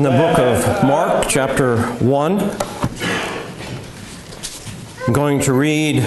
in 0.00 0.04
the 0.04 0.10
book 0.12 0.38
of 0.38 0.82
Mark, 0.82 1.26
chapter 1.28 1.76
1. 1.76 2.40
I'm 5.06 5.12
going 5.12 5.40
to 5.40 5.52
read 5.52 6.02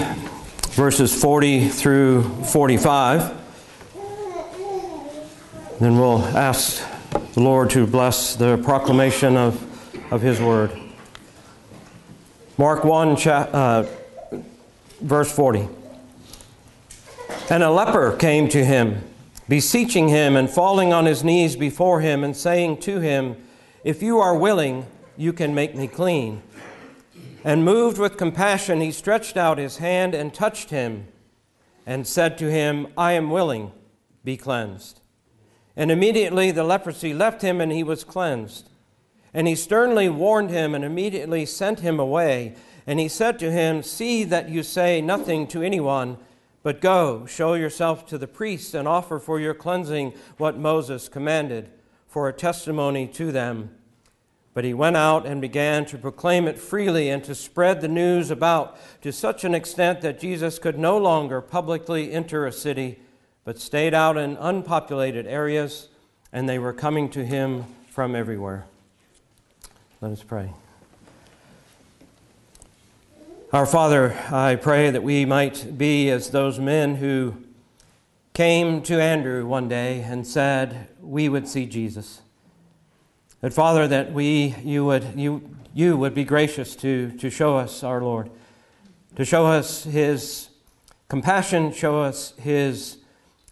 verses 0.70 1.14
40 1.14 1.68
through 1.68 2.24
45. 2.42 3.40
Then 5.78 5.96
we'll 5.96 6.24
ask 6.36 6.84
the 7.34 7.40
Lord 7.40 7.70
to 7.70 7.86
bless 7.86 8.34
the 8.34 8.56
proclamation 8.64 9.36
of, 9.36 9.62
of 10.12 10.22
His 10.22 10.40
word. 10.40 10.76
Mark 12.58 12.82
1, 12.82 13.14
cha- 13.14 13.48
uh, 13.52 13.86
verse 15.02 15.30
40. 15.30 15.68
And 17.48 17.62
a 17.62 17.70
leper 17.70 18.16
came 18.16 18.48
to 18.48 18.64
him, 18.64 19.04
beseeching 19.48 20.08
him 20.08 20.34
and 20.34 20.50
falling 20.50 20.92
on 20.92 21.06
his 21.06 21.22
knees 21.22 21.54
before 21.54 22.00
him, 22.00 22.24
and 22.24 22.36
saying 22.36 22.78
to 22.78 22.98
him, 22.98 23.36
If 23.84 24.02
you 24.02 24.18
are 24.18 24.34
willing, 24.34 24.86
you 25.14 25.34
can 25.34 25.54
make 25.54 25.76
me 25.76 25.86
clean. 25.86 26.42
And 27.44 27.66
moved 27.66 27.98
with 27.98 28.16
compassion, 28.16 28.80
he 28.80 28.90
stretched 28.90 29.36
out 29.36 29.58
his 29.58 29.76
hand 29.76 30.14
and 30.14 30.32
touched 30.32 30.70
him, 30.70 31.06
and 31.84 32.06
said 32.06 32.38
to 32.38 32.50
him, 32.50 32.86
I 32.96 33.12
am 33.12 33.28
willing, 33.28 33.72
be 34.24 34.38
cleansed. 34.38 35.02
And 35.76 35.90
immediately 35.90 36.50
the 36.50 36.64
leprosy 36.64 37.12
left 37.12 37.42
him, 37.42 37.60
and 37.60 37.70
he 37.70 37.82
was 37.82 38.04
cleansed. 38.04 38.70
And 39.34 39.46
he 39.46 39.54
sternly 39.54 40.08
warned 40.08 40.48
him, 40.48 40.74
and 40.74 40.82
immediately 40.82 41.44
sent 41.44 41.80
him 41.80 42.00
away. 42.00 42.56
And 42.86 42.98
he 42.98 43.08
said 43.08 43.38
to 43.40 43.52
him, 43.52 43.82
See 43.82 44.24
that 44.24 44.48
you 44.48 44.62
say 44.62 45.02
nothing 45.02 45.46
to 45.48 45.62
anyone 45.62 46.16
but 46.64 46.80
go, 46.80 47.26
show 47.26 47.52
yourself 47.52 48.06
to 48.06 48.16
the 48.16 48.26
priests, 48.26 48.72
and 48.72 48.88
offer 48.88 49.18
for 49.18 49.38
your 49.38 49.52
cleansing 49.52 50.14
what 50.38 50.56
Moses 50.56 51.10
commanded, 51.10 51.68
for 52.14 52.28
a 52.28 52.32
testimony 52.32 53.08
to 53.08 53.32
them. 53.32 53.70
But 54.52 54.62
he 54.62 54.72
went 54.72 54.96
out 54.96 55.26
and 55.26 55.40
began 55.40 55.84
to 55.86 55.98
proclaim 55.98 56.46
it 56.46 56.60
freely 56.60 57.10
and 57.10 57.24
to 57.24 57.34
spread 57.34 57.80
the 57.80 57.88
news 57.88 58.30
about 58.30 58.78
to 59.02 59.10
such 59.10 59.42
an 59.42 59.52
extent 59.52 60.00
that 60.02 60.20
Jesus 60.20 60.60
could 60.60 60.78
no 60.78 60.96
longer 60.96 61.40
publicly 61.40 62.12
enter 62.12 62.46
a 62.46 62.52
city, 62.52 63.00
but 63.42 63.58
stayed 63.58 63.94
out 63.94 64.16
in 64.16 64.36
unpopulated 64.36 65.26
areas, 65.26 65.88
and 66.32 66.48
they 66.48 66.60
were 66.60 66.72
coming 66.72 67.08
to 67.08 67.24
him 67.24 67.64
from 67.90 68.14
everywhere. 68.14 68.64
Let 70.00 70.12
us 70.12 70.22
pray. 70.22 70.52
Our 73.52 73.66
Father, 73.66 74.16
I 74.30 74.54
pray 74.54 74.90
that 74.90 75.02
we 75.02 75.24
might 75.24 75.76
be 75.76 76.10
as 76.10 76.30
those 76.30 76.60
men 76.60 76.94
who 76.94 77.34
came 78.34 78.82
to 78.82 79.02
Andrew 79.02 79.46
one 79.46 79.68
day 79.68 80.02
and 80.02 80.24
said, 80.24 80.86
We 81.04 81.28
would 81.28 81.46
see 81.46 81.66
Jesus. 81.66 82.22
That, 83.40 83.52
Father, 83.52 83.86
that 83.88 84.12
we, 84.12 84.54
you 84.64 84.84
would, 84.86 85.18
you, 85.18 85.48
you 85.74 85.96
would 85.96 86.14
be 86.14 86.24
gracious 86.24 86.74
to, 86.76 87.10
to 87.18 87.28
show 87.28 87.58
us 87.58 87.82
our 87.82 88.00
Lord, 88.00 88.30
to 89.16 89.24
show 89.24 89.46
us 89.46 89.84
His 89.84 90.48
compassion, 91.08 91.72
show 91.72 92.00
us 92.00 92.32
His, 92.38 92.98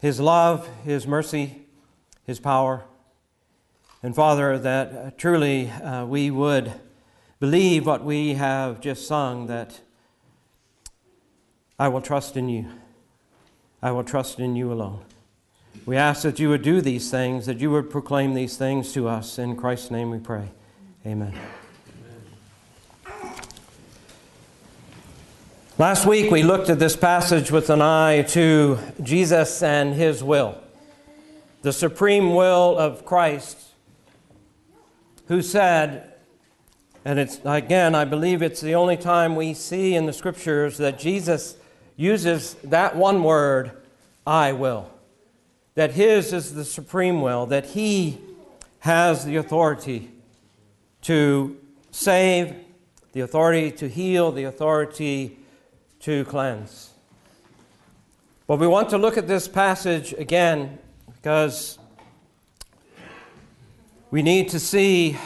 His 0.01 0.19
love, 0.19 0.69
His 0.85 1.07
mercy, 1.07 1.67
His 2.25 2.41
power. 2.41 2.85
And, 4.03 4.17
Father, 4.17 4.59
that 4.59 4.93
uh, 4.93 5.11
truly 5.17 5.69
uh, 5.71 6.07
we 6.07 6.31
would 6.31 6.73
believe 7.39 7.87
what 7.87 8.05
we 8.05 8.35
have 8.35 8.81
just 8.81 9.07
sung 9.07 9.47
that 9.47 9.81
I 11.79 11.89
will 11.89 12.01
trust 12.01 12.37
in 12.37 12.49
you. 12.49 12.67
I 13.83 13.91
will 13.91 14.05
trust 14.05 14.41
in 14.41 14.57
you 14.57 14.73
alone. 14.73 15.05
We 15.85 15.97
ask 15.97 16.23
that 16.23 16.39
you 16.39 16.49
would 16.49 16.63
do 16.63 16.81
these 16.81 17.11
things, 17.11 17.47
that 17.47 17.59
you 17.59 17.69
would 17.73 17.91
proclaim 17.91 18.35
these 18.35 18.57
things 18.57 18.93
to 18.93 19.09
us. 19.09 19.39
In 19.39 19.57
Christ's 19.57 19.91
name 19.91 20.11
we 20.11 20.19
pray. 20.19 20.49
Amen. 21.05 21.35
Last 25.79 26.07
week 26.07 26.31
we 26.31 26.45
looked 26.45 26.71
at 26.71 26.79
this 26.79 26.95
passage 26.95 27.51
with 27.51 27.69
an 27.69 27.83
eye 27.83 28.23
to 28.29 28.79
Jesus 29.03 29.61
and 29.61 29.95
his 29.95 30.23
will, 30.23 30.57
the 31.63 31.73
supreme 31.73 32.37
will 32.37 32.79
of 32.79 33.05
Christ, 33.05 33.59
who 35.27 35.43
said, 35.43 36.13
and 37.05 37.19
it's 37.19 37.41
again, 37.45 37.97
I 37.97 38.05
believe 38.05 38.41
it's 38.41 38.61
the 38.61 38.77
only 38.77 38.97
time 38.97 39.35
we 39.35 39.53
see 39.53 39.97
in 39.97 40.07
the 40.07 40.13
scriptures 40.13 40.79
that 40.79 41.01
Jesus 41.01 41.57
uses 41.97 42.55
that 42.63 42.95
one 42.95 43.25
word, 43.25 43.73
I 44.25 44.53
will. 44.53 44.92
That 45.75 45.93
His 45.93 46.33
is 46.33 46.55
the 46.55 46.65
supreme 46.65 47.21
will, 47.21 47.47
that 47.47 47.67
He 47.67 48.19
has 48.81 49.25
the 49.25 49.37
authority 49.37 50.11
to 51.03 51.57
save, 51.91 52.55
the 53.13 53.21
authority 53.21 53.71
to 53.71 53.89
heal, 53.89 54.33
the 54.33 54.45
authority 54.45 55.39
to 56.01 56.25
cleanse. 56.25 56.91
But 58.47 58.59
we 58.59 58.67
want 58.67 58.91
to 58.91 58.99
look 58.99 59.17
at 59.17 59.29
this 59.29 59.49
passage 59.49 60.13
again 60.13 60.79
because 61.07 61.79
we 64.11 64.23
need 64.23 64.51
to 64.51 64.61
see 64.61 65.17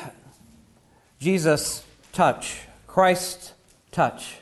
Jesus' 1.18 1.82
touch, 2.12 2.60
Christ 2.86 3.54
touch. 3.90 4.36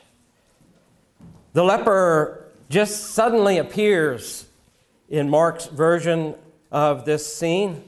The 1.53 1.63
leper 1.63 2.45
just 2.69 3.13
suddenly 3.13 3.57
appears 3.57 4.45
in 5.09 5.29
Mark's 5.29 5.65
version 5.67 6.35
of 6.71 7.05
this 7.05 7.35
scene. 7.35 7.83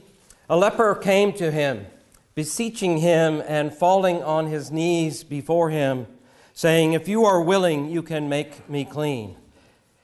A 0.48 0.56
leper 0.56 0.94
came 0.94 1.32
to 1.34 1.50
him, 1.50 1.86
beseeching 2.34 2.98
him 2.98 3.42
and 3.46 3.74
falling 3.74 4.22
on 4.22 4.46
his 4.46 4.70
knees 4.70 5.24
before 5.24 5.70
him, 5.70 6.06
saying, 6.54 6.92
If 6.92 7.08
you 7.08 7.24
are 7.24 7.40
willing, 7.40 7.90
you 7.90 8.02
can 8.02 8.28
make 8.28 8.68
me 8.68 8.84
clean. 8.84 9.36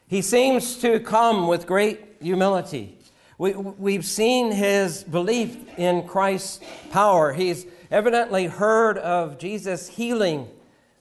He 0.07 0.23
seems 0.23 0.77
to 0.79 1.01
come 1.01 1.47
with 1.47 1.67
great 1.67 2.17
humility. 2.21 2.99
We, 3.39 3.53
we've 3.55 4.05
seen 4.05 4.53
his 4.53 5.03
belief 5.03 5.57
in 5.79 6.07
Christ's 6.07 6.61
power. 6.91 7.33
He's 7.33 7.67
evidently 7.91 8.47
heard 8.47 8.99
of 8.99 9.39
Jesus 9.39 9.89
healing 9.89 10.49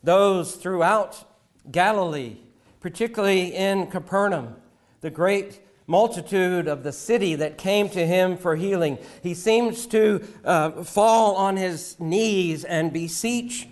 those 0.04 0.56
throughout 0.56 1.24
Galilee 1.72 2.38
particularly 2.84 3.56
in 3.56 3.88
Capernaum, 3.88 4.58
the 5.00 5.10
great 5.10 5.62
multitude 5.88 6.68
of 6.68 6.84
the 6.84 6.92
city 6.92 7.36
that 7.36 7.58
came 7.58 7.90
to 7.90 8.06
him 8.06 8.38
for 8.38 8.56
healing. 8.56 8.98
He 9.22 9.34
seems 9.34 9.86
to 9.88 10.26
uh, 10.44 10.84
fall 10.84 11.36
on 11.36 11.58
his 11.58 12.00
knees 12.00 12.64
and 12.64 12.94
beseech 12.94 13.68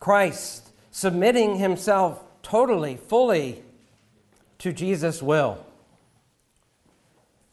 Christ, 0.00 0.70
submitting 0.90 1.56
himself 1.56 2.24
totally, 2.42 2.96
fully 2.96 3.62
to 4.58 4.72
Jesus' 4.72 5.22
will. 5.22 5.64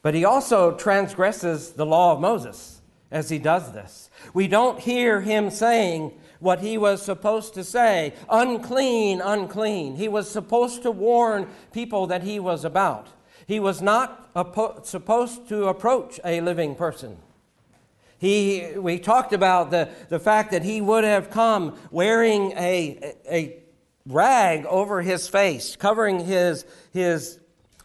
But 0.01 0.13
he 0.13 0.25
also 0.25 0.75
transgresses 0.75 1.71
the 1.71 1.85
law 1.85 2.13
of 2.13 2.19
Moses 2.19 2.81
as 3.11 3.29
he 3.29 3.39
does 3.39 3.71
this. 3.71 4.09
We 4.33 4.47
don't 4.47 4.79
hear 4.79 5.21
him 5.21 5.49
saying, 5.49 6.11
what 6.39 6.59
he 6.59 6.77
was 6.77 7.01
supposed 7.01 7.53
to 7.55 7.63
say 7.63 8.13
unclean, 8.29 9.21
unclean. 9.21 9.95
He 9.95 10.07
was 10.07 10.29
supposed 10.29 10.83
to 10.83 10.91
warn 10.91 11.47
people 11.73 12.07
that 12.07 12.23
he 12.23 12.39
was 12.39 12.63
about. 12.63 13.07
He 13.47 13.59
was 13.59 13.81
not 13.81 14.29
supposed 14.83 15.47
to 15.49 15.67
approach 15.67 16.19
a 16.25 16.41
living 16.41 16.75
person. 16.75 17.17
He, 18.17 18.71
we 18.77 18.97
talked 18.97 19.33
about 19.33 19.71
the, 19.71 19.89
the 20.09 20.19
fact 20.19 20.51
that 20.51 20.63
he 20.63 20.81
would 20.81 21.03
have 21.03 21.29
come 21.29 21.77
wearing 21.91 22.53
a, 22.53 23.13
a 23.29 23.57
rag 24.07 24.65
over 24.65 25.01
his 25.01 25.27
face, 25.27 25.75
covering 25.75 26.25
his, 26.25 26.65
his 26.91 27.39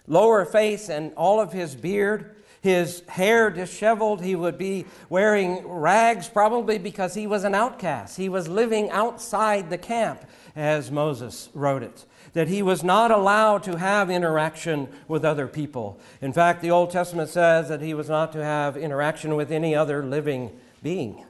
lower 0.06 0.44
face 0.44 0.88
and 0.88 1.12
all 1.14 1.40
of 1.40 1.52
his 1.52 1.74
beard 1.74 2.36
his 2.60 3.02
hair 3.08 3.50
disheveled. 3.50 4.22
He 4.22 4.36
would 4.36 4.58
be 4.58 4.86
wearing 5.08 5.66
rags, 5.66 6.28
probably 6.28 6.78
because 6.78 7.14
he 7.14 7.26
was 7.26 7.44
an 7.44 7.54
outcast. 7.54 8.16
He 8.16 8.28
was 8.28 8.48
living 8.48 8.90
outside 8.90 9.70
the 9.70 9.78
camp, 9.78 10.24
as 10.54 10.90
Moses 10.90 11.48
wrote 11.54 11.82
it. 11.82 12.04
That 12.32 12.48
he 12.48 12.62
was 12.62 12.84
not 12.84 13.10
allowed 13.10 13.62
to 13.64 13.78
have 13.78 14.10
interaction 14.10 14.88
with 15.08 15.24
other 15.24 15.46
people. 15.48 15.98
In 16.20 16.32
fact, 16.32 16.62
the 16.62 16.70
Old 16.70 16.90
Testament 16.90 17.28
says 17.28 17.68
that 17.68 17.80
he 17.80 17.94
was 17.94 18.08
not 18.08 18.32
to 18.32 18.44
have 18.44 18.76
interaction 18.76 19.34
with 19.34 19.50
any 19.50 19.74
other 19.74 20.04
living 20.04 20.50
being. 20.82 21.24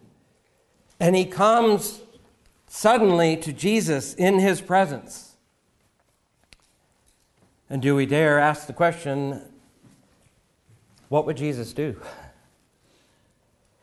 And 0.99 1.17
he 1.17 1.25
comes 1.25 2.01
suddenly 2.67 3.37
to 3.39 3.53
Jesus 3.53 4.15
in 4.15 4.39
his 4.39 4.61
presence. 4.61 5.37
And 7.71 7.81
do 7.81 7.95
we 7.95 8.05
dare 8.05 8.39
ask 8.39 8.67
the 8.67 8.73
question 8.73 9.43
what 11.09 11.27
would 11.27 11.37
Jesus 11.37 11.73
do? 11.73 12.01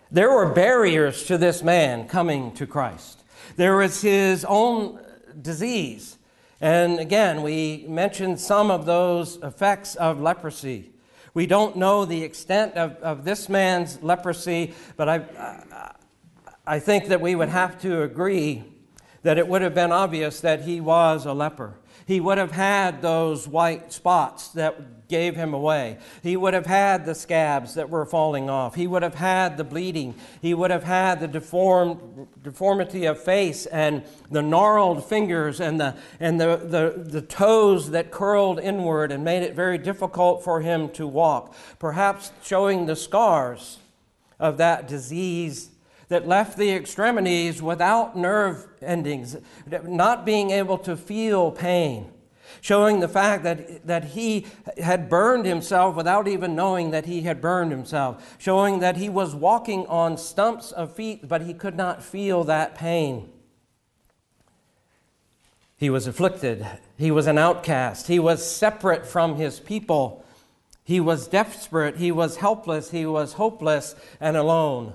There 0.09 0.31
were 0.31 0.53
barriers 0.53 1.23
to 1.25 1.37
this 1.37 1.61
man 1.61 2.07
coming 2.07 2.53
to 2.53 2.65
Christ. 2.65 3.21
There 3.57 3.75
was 3.75 4.01
his 4.01 4.45
own 4.45 4.99
disease. 5.41 6.16
And 6.59 6.99
again, 6.99 7.43
we 7.43 7.85
mentioned 7.87 8.39
some 8.39 8.71
of 8.71 8.85
those 8.85 9.37
effects 9.43 9.95
of 9.95 10.19
leprosy. 10.19 10.91
We 11.33 11.45
don't 11.45 11.75
know 11.75 12.05
the 12.05 12.23
extent 12.23 12.75
of, 12.75 12.95
of 12.97 13.23
this 13.23 13.47
man's 13.47 14.01
leprosy, 14.01 14.73
but 14.95 15.07
I, 15.07 15.93
I 16.65 16.79
think 16.79 17.09
that 17.09 17.21
we 17.21 17.35
would 17.35 17.49
have 17.49 17.79
to 17.81 18.01
agree 18.01 18.63
that 19.27 19.37
it 19.37 19.45
would 19.45 19.61
have 19.61 19.75
been 19.75 19.91
obvious 19.91 20.39
that 20.39 20.61
he 20.61 20.79
was 20.79 21.25
a 21.25 21.33
leper. 21.33 21.73
He 22.05 22.21
would 22.21 22.37
have 22.37 22.51
had 22.51 23.01
those 23.01 23.45
white 23.45 23.91
spots 23.91 24.47
that 24.51 25.09
gave 25.09 25.35
him 25.35 25.53
away. 25.53 25.97
He 26.23 26.37
would 26.37 26.53
have 26.53 26.65
had 26.65 27.05
the 27.05 27.13
scabs 27.13 27.73
that 27.73 27.89
were 27.89 28.05
falling 28.05 28.49
off. 28.49 28.75
He 28.75 28.87
would 28.87 29.03
have 29.03 29.15
had 29.15 29.57
the 29.57 29.65
bleeding. 29.65 30.15
He 30.41 30.53
would 30.53 30.71
have 30.71 30.85
had 30.85 31.19
the 31.19 31.27
deformed, 31.27 32.29
deformity 32.41 33.03
of 33.03 33.21
face 33.21 33.65
and 33.65 34.05
the 34.31 34.41
gnarled 34.41 35.03
fingers 35.03 35.59
and, 35.59 35.77
the, 35.77 35.97
and 36.21 36.39
the, 36.39 36.55
the, 36.63 37.03
the 37.03 37.21
toes 37.21 37.91
that 37.91 38.11
curled 38.11 38.61
inward 38.61 39.11
and 39.11 39.25
made 39.25 39.43
it 39.43 39.53
very 39.53 39.77
difficult 39.77 40.41
for 40.41 40.61
him 40.61 40.87
to 40.91 41.05
walk, 41.05 41.53
perhaps 41.79 42.31
showing 42.43 42.85
the 42.85 42.95
scars 42.95 43.79
of 44.39 44.55
that 44.55 44.87
disease 44.87 45.71
that 46.09 46.27
left 46.27 46.57
the 46.57 46.71
extremities 46.71 47.61
without 47.61 48.17
nerve 48.17 48.67
endings, 48.81 49.35
not 49.83 50.25
being 50.25 50.51
able 50.51 50.77
to 50.77 50.95
feel 50.95 51.51
pain, 51.51 52.11
showing 52.61 53.01
the 53.01 53.07
fact 53.07 53.43
that, 53.43 53.85
that 53.85 54.05
he 54.05 54.45
had 54.81 55.09
burned 55.09 55.45
himself 55.45 55.95
without 55.95 56.27
even 56.27 56.55
knowing 56.55 56.91
that 56.91 57.05
he 57.05 57.21
had 57.21 57.41
burned 57.41 57.71
himself, 57.71 58.37
showing 58.37 58.79
that 58.79 58.95
he 58.97 59.09
was 59.09 59.35
walking 59.35 59.85
on 59.87 60.17
stumps 60.17 60.71
of 60.71 60.95
feet, 60.95 61.27
but 61.27 61.41
he 61.41 61.53
could 61.53 61.75
not 61.75 62.01
feel 62.01 62.43
that 62.45 62.75
pain. 62.75 63.29
He 65.75 65.89
was 65.89 66.07
afflicted. 66.07 66.65
He 66.97 67.11
was 67.11 67.27
an 67.27 67.37
outcast. 67.37 68.07
He 68.07 68.17
was 68.17 68.49
separate 68.49 69.05
from 69.05 69.35
his 69.35 69.59
people. 69.59 70.25
He 70.83 70.99
was 70.99 71.27
desperate. 71.27 71.97
He 71.97 72.11
was 72.11 72.37
helpless. 72.37 72.89
He 72.89 73.05
was 73.05 73.33
hopeless 73.33 73.93
and 74.19 74.35
alone. 74.35 74.93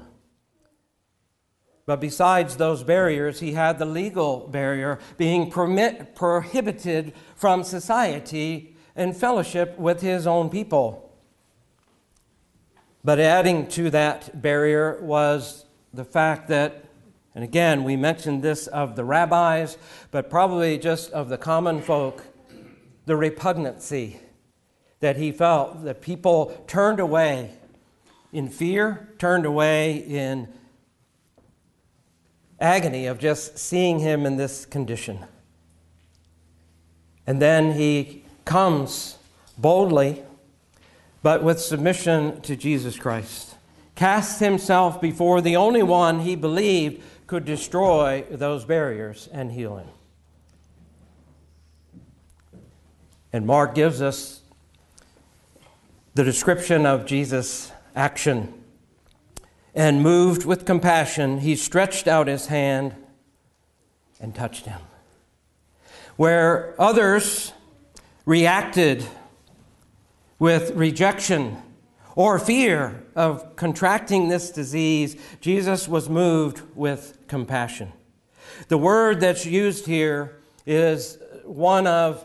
But 1.85 2.01
besides 2.01 2.57
those 2.57 2.85
barriers, 2.85 3.41
he 3.41 3.53
had 3.53 3.79
the 3.79 3.85
legal 3.85 4.47
barrier, 4.47 4.99
being 5.17 5.51
permit, 5.51 6.15
prohibited 6.15 7.13
from 7.35 7.65
society 7.65 8.77
and 8.95 9.17
fellowship 9.17 9.79
with 9.79 10.01
his 10.01 10.27
own 10.27 10.49
people. 10.49 11.11
But 13.05 13.19
adding 13.19 13.67
to 13.69 13.91
that 13.91 14.41
barrier 14.41 15.01
was 15.03 15.65
the 15.93 16.05
fact 16.05 16.49
that, 16.49 16.85
and 17.35 17.43
again, 17.43 17.83
we 17.83 17.97
mentioned 17.97 18.43
this 18.43 18.69
of 18.69 18.95
the 18.95 19.05
rabbis, 19.05 19.77
but 20.13 20.31
probably 20.31 20.79
just 20.79 21.11
of 21.11 21.29
the 21.29 21.39
common 21.39 21.83
folk, 21.83 22.23
the 23.07 23.17
repugnancy 23.17 24.21
that 25.01 25.17
he 25.17 25.33
felt, 25.33 25.83
that 25.83 26.01
people 26.01 26.63
turned 26.69 27.01
away 27.01 27.51
in 28.33 28.49
fear, 28.49 29.09
turned 29.19 29.45
away 29.45 29.97
in 29.97 30.47
agony 32.63 33.07
of 33.07 33.19
just 33.19 33.59
seeing 33.59 33.99
him 33.99 34.25
in 34.25 34.37
this 34.37 34.65
condition. 34.65 35.19
And 37.27 37.43
then 37.43 37.73
he 37.73 38.25
comes 38.45 39.19
boldly, 39.59 40.23
but 41.23 41.43
with 41.43 41.61
submission 41.61 42.41
to 42.43 42.57
Jesus 42.57 42.99
Christ, 42.99 43.57
casts 43.95 44.39
himself 44.39 45.01
before 45.01 45.41
the 45.41 45.57
only 45.57 45.83
one 45.83 46.21
he 46.21 46.35
believed 46.35 47.03
could 47.27 47.45
destroy 47.45 48.25
those 48.31 48.65
barriers 48.65 49.29
and 49.33 49.53
heal 49.53 49.77
him. 49.77 49.89
And 53.33 53.47
Mark 53.47 53.75
gives 53.75 54.03
us 54.03 54.43
the 56.15 56.25
description 56.25 56.85
of 56.85 57.07
Jesus' 57.07 57.73
action 57.97 58.62
and 59.75 60.03
moved 60.03 60.45
with 60.45 60.65
compassion, 60.67 61.39
he 61.39 61.57
stretched 61.57 62.07
out 62.07 62.27
his 62.27 62.47
hand 62.47 62.95
and 64.21 64.35
touched 64.35 64.67
him. 64.67 64.81
Where 66.17 66.75
others 66.79 67.53
reacted 68.27 69.05
with 70.39 70.73
rejection 70.73 71.57
or 72.15 72.39
fear 72.39 73.03
of 73.17 73.57
contracting 73.57 74.29
this 74.29 74.51
disease, 74.51 75.17
Jesus 75.41 75.89
was 75.89 76.09
moved 76.09 76.63
with 76.75 77.19
compassion. 77.27 77.93
The 78.69 78.79
word 78.79 79.21
that's 79.21 79.47
used 79.47 79.87
here 79.87 80.39
is 80.67 81.19
one 81.45 81.87
of 81.87 82.25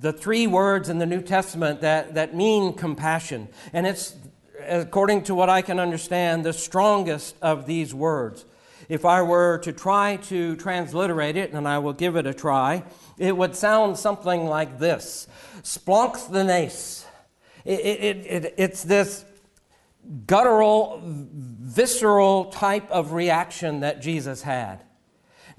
the 0.00 0.12
three 0.12 0.46
words 0.46 0.88
in 0.88 0.98
the 0.98 1.06
New 1.06 1.20
Testament 1.20 1.80
that, 1.80 2.14
that 2.14 2.34
mean 2.34 2.72
compassion. 2.72 3.48
And 3.72 3.86
it's 3.86 4.14
according 4.66 5.24
to 5.24 5.34
what 5.34 5.48
I 5.48 5.62
can 5.62 5.78
understand, 5.78 6.44
the 6.44 6.52
strongest 6.52 7.36
of 7.42 7.66
these 7.66 7.94
words. 7.94 8.44
If 8.88 9.04
I 9.04 9.22
were 9.22 9.58
to 9.58 9.72
try 9.72 10.16
to 10.24 10.56
transliterate 10.56 11.36
it, 11.36 11.52
and 11.52 11.68
I 11.68 11.78
will 11.78 11.92
give 11.92 12.16
it 12.16 12.26
a 12.26 12.32
try, 12.32 12.84
it 13.18 13.36
would 13.36 13.54
sound 13.54 13.98
something 13.98 14.46
like 14.46 14.78
this 14.78 15.28
Splonkthenes. 15.62 17.04
It, 17.64 17.80
it, 17.80 18.16
it, 18.44 18.54
it's 18.56 18.82
this 18.82 19.24
guttural, 20.26 21.02
visceral 21.04 22.46
type 22.46 22.90
of 22.90 23.12
reaction 23.12 23.80
that 23.80 24.00
Jesus 24.00 24.42
had. 24.42 24.82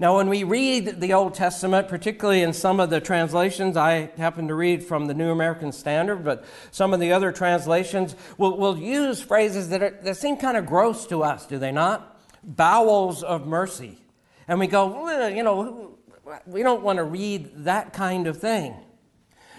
Now, 0.00 0.16
when 0.16 0.30
we 0.30 0.44
read 0.44 1.02
the 1.02 1.12
Old 1.12 1.34
Testament, 1.34 1.86
particularly 1.86 2.40
in 2.40 2.54
some 2.54 2.80
of 2.80 2.88
the 2.88 3.02
translations, 3.02 3.76
I 3.76 4.10
happen 4.16 4.48
to 4.48 4.54
read 4.54 4.82
from 4.82 5.08
the 5.08 5.12
New 5.12 5.30
American 5.30 5.72
Standard, 5.72 6.24
but 6.24 6.42
some 6.70 6.94
of 6.94 7.00
the 7.00 7.12
other 7.12 7.30
translations 7.32 8.16
will, 8.38 8.56
will 8.56 8.78
use 8.78 9.20
phrases 9.20 9.68
that, 9.68 9.82
are, 9.82 9.98
that 10.02 10.16
seem 10.16 10.38
kind 10.38 10.56
of 10.56 10.64
gross 10.64 11.06
to 11.08 11.22
us, 11.22 11.44
do 11.44 11.58
they 11.58 11.70
not? 11.70 12.18
Bowels 12.42 13.22
of 13.22 13.46
mercy. 13.46 14.02
And 14.48 14.58
we 14.58 14.68
go, 14.68 15.28
you 15.28 15.42
know, 15.42 15.98
we 16.46 16.62
don't 16.62 16.82
want 16.82 16.96
to 16.96 17.04
read 17.04 17.64
that 17.64 17.92
kind 17.92 18.26
of 18.26 18.38
thing. 18.38 18.74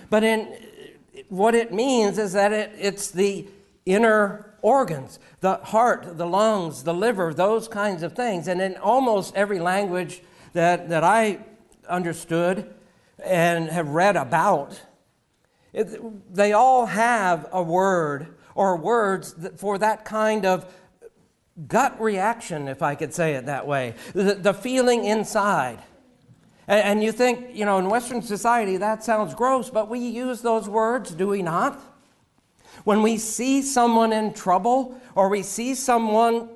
But 0.09 0.23
in 0.23 0.57
what 1.29 1.53
it 1.53 1.71
means 1.71 2.17
is 2.17 2.33
that 2.33 2.51
it, 2.51 2.71
it's 2.79 3.11
the 3.11 3.47
inner 3.85 4.55
organs, 4.63 5.19
the 5.41 5.57
heart, 5.57 6.17
the 6.17 6.25
lungs, 6.25 6.81
the 6.81 6.95
liver, 6.95 7.31
those 7.31 7.67
kinds 7.67 8.01
of 8.01 8.13
things. 8.13 8.47
And 8.47 8.59
in 8.59 8.75
almost 8.77 9.35
every 9.35 9.59
language 9.59 10.23
that, 10.53 10.89
that 10.89 11.03
I 11.03 11.39
understood 11.87 12.73
and 13.23 13.69
have 13.69 13.89
read 13.89 14.15
about, 14.15 14.81
it, 15.73 16.33
they 16.33 16.53
all 16.53 16.85
have 16.85 17.47
a 17.51 17.61
word 17.63 18.35
or 18.55 18.75
words 18.77 19.35
for 19.57 19.77
that 19.77 20.05
kind 20.05 20.45
of 20.45 20.71
gut 21.67 21.99
reaction, 22.01 22.67
if 22.67 22.81
I 22.81 22.95
could 22.95 23.13
say 23.13 23.33
it 23.35 23.45
that 23.45 23.67
way, 23.67 23.95
the, 24.13 24.35
the 24.35 24.53
feeling 24.53 25.05
inside. 25.05 25.79
And, 26.67 26.83
and 26.83 27.03
you 27.03 27.11
think, 27.11 27.55
you 27.55 27.65
know, 27.65 27.77
in 27.77 27.89
Western 27.89 28.21
society 28.21 28.77
that 28.77 29.03
sounds 29.03 29.33
gross, 29.33 29.69
but 29.69 29.89
we 29.89 29.99
use 29.99 30.41
those 30.41 30.67
words, 30.67 31.11
do 31.11 31.27
we 31.27 31.41
not? 31.41 31.79
When 32.83 33.01
we 33.01 33.17
see 33.17 33.61
someone 33.61 34.11
in 34.11 34.33
trouble 34.33 34.99
or 35.13 35.29
we 35.29 35.43
see 35.43 35.75
someone 35.75 36.49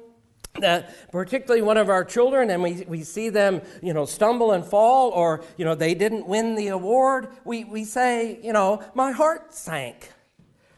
that 0.59 1.11
particularly 1.11 1.61
one 1.61 1.77
of 1.77 1.89
our 1.89 2.03
children 2.03 2.49
and 2.49 2.61
we, 2.63 2.83
we 2.87 3.03
see 3.03 3.29
them 3.29 3.61
you 3.81 3.93
know 3.93 4.05
stumble 4.05 4.51
and 4.51 4.65
fall 4.65 5.09
or 5.09 5.43
you 5.57 5.65
know 5.65 5.75
they 5.75 5.93
didn't 5.93 6.25
win 6.27 6.55
the 6.55 6.67
award 6.67 7.27
we, 7.43 7.63
we 7.63 7.83
say 7.83 8.39
you 8.41 8.53
know 8.53 8.81
my 8.93 9.11
heart 9.11 9.53
sank 9.53 10.09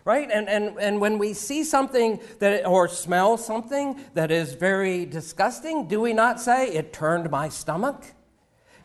right? 0.07 0.31
And, 0.31 0.47
and, 0.47 0.79
and 0.79 1.01
when 1.01 1.17
we 1.17 1.33
see 1.33 1.65
something 1.65 2.21
that 2.39 2.65
or 2.65 2.87
smell 2.87 3.35
something 3.35 3.99
that 4.13 4.31
is 4.31 4.53
very 4.53 5.05
disgusting 5.05 5.85
do 5.89 5.99
we 5.99 6.13
not 6.13 6.39
say 6.39 6.69
it 6.69 6.93
turned 6.93 7.29
my 7.29 7.49
stomach 7.49 8.01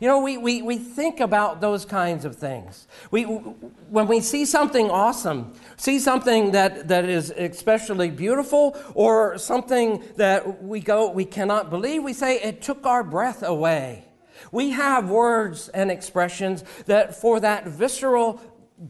you 0.03 0.09
know, 0.09 0.19
we, 0.19 0.35
we, 0.35 0.61
we 0.61 0.77
think 0.77 1.21
about 1.21 1.61
those 1.61 1.85
kinds 1.85 2.25
of 2.25 2.35
things. 2.35 2.89
We, 3.09 3.23
when 3.23 4.05
we 4.05 4.19
see 4.19 4.43
something 4.43 4.89
awesome, 4.89 5.53
see 5.77 5.97
something 5.97 6.51
that, 6.51 6.89
that 6.89 7.05
is 7.05 7.29
especially 7.29 8.11
beautiful, 8.11 8.77
or 8.95 9.37
something 9.37 10.03
that 10.17 10.61
we 10.61 10.81
go, 10.81 11.09
we 11.09 11.23
cannot 11.23 11.69
believe, 11.69 12.03
we 12.03 12.11
say, 12.11 12.35
it 12.41 12.61
took 12.61 12.85
our 12.85 13.01
breath 13.01 13.43
away. 13.43 14.03
We 14.51 14.71
have 14.71 15.09
words 15.09 15.69
and 15.69 15.89
expressions 15.89 16.65
that 16.85 17.15
for 17.15 17.39
that 17.39 17.67
visceral 17.67 18.41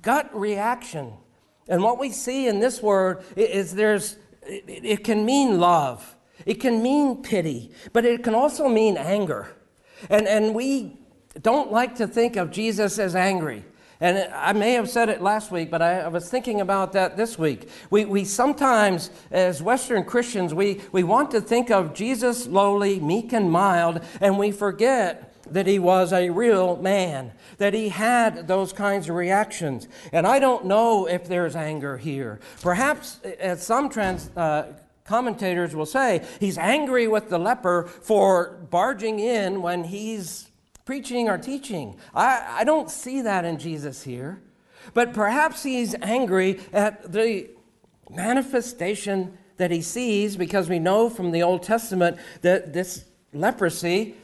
gut 0.01 0.35
reaction. 0.35 1.13
And 1.67 1.83
what 1.83 1.99
we 1.99 2.09
see 2.09 2.47
in 2.47 2.59
this 2.59 2.81
word 2.81 3.23
is 3.35 3.75
there's, 3.75 4.17
it, 4.41 5.03
can 5.03 5.27
mean 5.27 5.59
love, 5.59 6.15
it 6.47 6.55
can 6.55 6.81
mean 6.81 7.21
pity, 7.21 7.71
but 7.91 8.03
it 8.03 8.23
can 8.23 8.33
also 8.33 8.67
mean 8.67 8.97
anger. 8.97 9.47
And, 10.09 10.27
and 10.27 10.55
we 10.55 10.97
don't 11.41 11.71
like 11.71 11.95
to 11.95 12.07
think 12.07 12.35
of 12.35 12.51
Jesus 12.51 12.99
as 12.99 13.15
angry. 13.15 13.63
And 13.99 14.17
I 14.33 14.51
may 14.51 14.73
have 14.73 14.89
said 14.89 15.07
it 15.07 15.21
last 15.21 15.49
week, 15.49 15.71
but 15.71 15.81
I, 15.81 16.09
was 16.09 16.29
thinking 16.29 16.59
about 16.59 16.91
that 16.91 17.15
this 17.15 17.39
week. 17.39 17.69
We, 17.89 18.03
we 18.03 18.25
sometimes, 18.25 19.09
as 19.31 19.61
Western 19.61 20.03
Christians, 20.03 20.53
we, 20.53 20.81
we 20.91 21.03
want 21.03 21.31
to 21.31 21.39
think 21.39 21.71
of 21.71 21.93
Jesus 21.93 22.45
lowly, 22.45 22.99
meek, 22.99 23.31
and 23.31 23.49
mild, 23.49 24.01
and 24.19 24.37
we 24.37 24.51
forget 24.51 25.33
that 25.51 25.67
he 25.67 25.79
was 25.79 26.11
a 26.11 26.29
real 26.31 26.75
man, 26.77 27.31
that 27.59 27.73
he 27.73 27.89
had 27.89 28.47
those 28.47 28.73
kinds 28.73 29.09
of 29.09 29.15
reactions. 29.15 29.87
And 30.11 30.27
I 30.27 30.39
don't 30.39 30.65
know 30.65 31.05
if 31.05 31.27
there's 31.27 31.55
anger 31.55 31.97
here. 31.97 32.39
Perhaps, 32.61 33.21
as 33.39 33.65
some 33.65 33.89
trans, 33.89 34.29
uh, 34.35 34.73
commentators 35.05 35.75
will 35.75 35.85
say 35.85 36.25
he's 36.39 36.57
angry 36.57 37.07
with 37.07 37.29
the 37.29 37.37
leper 37.37 37.83
for 37.83 38.57
barging 38.69 39.19
in 39.19 39.61
when 39.61 39.85
he's 39.85 40.49
preaching 40.85 41.29
or 41.29 41.37
teaching. 41.37 41.95
I, 42.13 42.59
I 42.59 42.63
don't 42.63 42.89
see 42.89 43.21
that 43.21 43.45
in 43.45 43.57
Jesus 43.57 44.03
here. 44.03 44.41
But 44.93 45.13
perhaps 45.13 45.63
he's 45.63 45.95
angry 46.01 46.59
at 46.73 47.11
the 47.11 47.49
manifestation 48.09 49.37
that 49.57 49.71
he 49.71 49.81
sees 49.81 50.35
because 50.35 50.69
we 50.69 50.79
know 50.79 51.09
from 51.09 51.31
the 51.31 51.41
Old 51.43 51.63
Testament 51.63 52.17
that 52.41 52.73
this 52.73 53.05
leprosy 53.33 54.15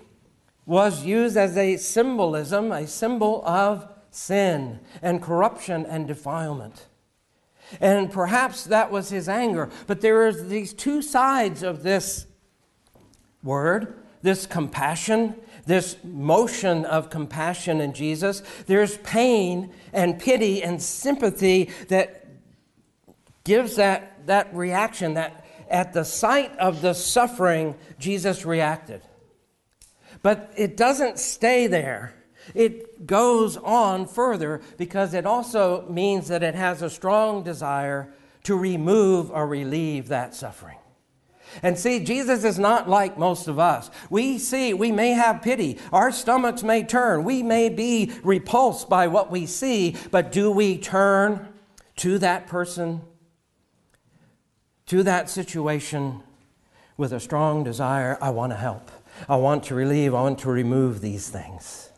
was 0.65 1.05
used 1.05 1.37
as 1.37 1.57
a 1.57 1.77
symbolism, 1.77 2.71
a 2.71 2.85
symbol 2.85 3.43
of 3.45 3.87
sin 4.11 4.79
and 5.01 5.21
corruption 5.21 5.85
and 5.85 6.07
defilement. 6.07 6.87
And 7.79 8.11
perhaps 8.11 8.65
that 8.65 8.91
was 8.91 9.09
his 9.09 9.29
anger. 9.29 9.69
But 9.87 10.01
there 10.01 10.27
are 10.27 10.33
these 10.33 10.73
two 10.73 11.01
sides 11.01 11.63
of 11.63 11.83
this 11.83 12.25
word 13.43 13.95
this 14.21 14.45
compassion, 14.45 15.35
this 15.69 15.97
motion 16.03 16.83
of 16.85 17.11
compassion 17.11 17.79
in 17.79 17.93
Jesus. 17.93 18.41
There's 18.65 18.97
pain 18.97 19.71
and 19.93 20.19
pity 20.19 20.63
and 20.63 20.81
sympathy 20.81 21.69
that 21.89 22.25
gives 23.43 23.75
that, 23.75 24.25
that 24.25 24.53
reaction 24.55 25.13
that 25.13 25.45
at 25.69 25.93
the 25.93 26.03
sight 26.03 26.57
of 26.57 26.81
the 26.81 26.93
suffering, 26.93 27.75
Jesus 27.99 28.45
reacted. 28.45 29.03
But 30.23 30.51
it 30.57 30.75
doesn't 30.75 31.19
stay 31.19 31.67
there. 31.67 32.15
It 32.55 33.05
goes 33.05 33.55
on 33.55 34.07
further 34.07 34.61
because 34.77 35.13
it 35.13 35.27
also 35.27 35.87
means 35.87 36.29
that 36.29 36.41
it 36.41 36.55
has 36.55 36.81
a 36.81 36.89
strong 36.89 37.43
desire 37.43 38.11
to 38.45 38.55
remove 38.55 39.29
or 39.29 39.45
relieve 39.45 40.07
that 40.07 40.33
suffering. 40.33 40.78
And 41.63 41.77
see, 41.77 42.03
Jesus 42.03 42.43
is 42.43 42.59
not 42.59 42.89
like 42.89 43.17
most 43.17 43.47
of 43.47 43.59
us. 43.59 43.89
We 44.09 44.37
see, 44.37 44.73
we 44.73 44.91
may 44.91 45.11
have 45.11 45.41
pity. 45.41 45.77
Our 45.91 46.11
stomachs 46.11 46.63
may 46.63 46.83
turn. 46.83 47.23
We 47.23 47.43
may 47.43 47.69
be 47.69 48.11
repulsed 48.23 48.89
by 48.89 49.07
what 49.07 49.31
we 49.31 49.45
see, 49.45 49.95
but 50.11 50.31
do 50.31 50.51
we 50.51 50.77
turn 50.77 51.47
to 51.97 52.17
that 52.19 52.47
person, 52.47 53.01
to 54.87 55.03
that 55.03 55.29
situation 55.29 56.23
with 56.97 57.11
a 57.11 57.19
strong 57.19 57.63
desire? 57.63 58.17
I 58.21 58.29
want 58.29 58.51
to 58.51 58.57
help. 58.57 58.91
I 59.27 59.35
want 59.35 59.63
to 59.65 59.75
relieve. 59.75 60.13
I 60.13 60.21
want 60.21 60.39
to 60.39 60.49
remove 60.49 61.01
these 61.01 61.29
things. 61.29 61.89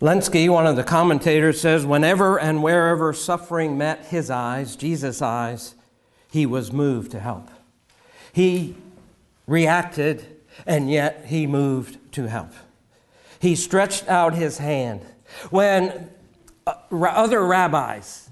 Lenski, 0.00 0.50
one 0.50 0.66
of 0.66 0.76
the 0.76 0.84
commentators, 0.84 1.58
says 1.58 1.86
whenever 1.86 2.38
and 2.38 2.62
wherever 2.62 3.14
suffering 3.14 3.78
met 3.78 4.04
his 4.06 4.30
eyes, 4.30 4.76
Jesus' 4.76 5.22
eyes, 5.22 5.74
he 6.30 6.46
was 6.46 6.72
moved 6.72 7.10
to 7.12 7.20
help. 7.20 7.48
He 8.32 8.76
reacted, 9.46 10.26
and 10.66 10.90
yet 10.90 11.24
he 11.26 11.46
moved 11.46 12.12
to 12.12 12.28
help. 12.28 12.52
He 13.38 13.54
stretched 13.54 14.08
out 14.08 14.34
his 14.34 14.58
hand. 14.58 15.02
When 15.50 16.10
uh, 16.66 16.74
other 16.90 17.44
rabbis, 17.44 18.30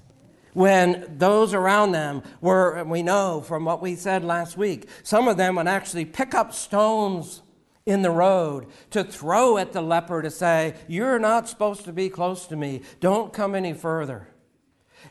when 0.53 1.17
those 1.17 1.53
around 1.53 1.91
them 1.91 2.23
were, 2.41 2.83
we 2.85 3.03
know 3.03 3.41
from 3.41 3.65
what 3.65 3.81
we 3.81 3.95
said 3.95 4.23
last 4.23 4.57
week, 4.57 4.87
some 5.03 5.27
of 5.27 5.37
them 5.37 5.55
would 5.55 5.67
actually 5.67 6.05
pick 6.05 6.33
up 6.33 6.53
stones 6.53 7.41
in 7.85 8.01
the 8.01 8.11
road 8.11 8.65
to 8.89 9.03
throw 9.03 9.57
at 9.57 9.73
the 9.73 9.81
leper 9.81 10.21
to 10.21 10.31
say, 10.31 10.75
You're 10.87 11.19
not 11.19 11.47
supposed 11.47 11.83
to 11.85 11.93
be 11.93 12.09
close 12.09 12.47
to 12.47 12.55
me. 12.55 12.81
Don't 12.99 13.31
come 13.33 13.53
any 13.53 13.73
further. 13.73 14.27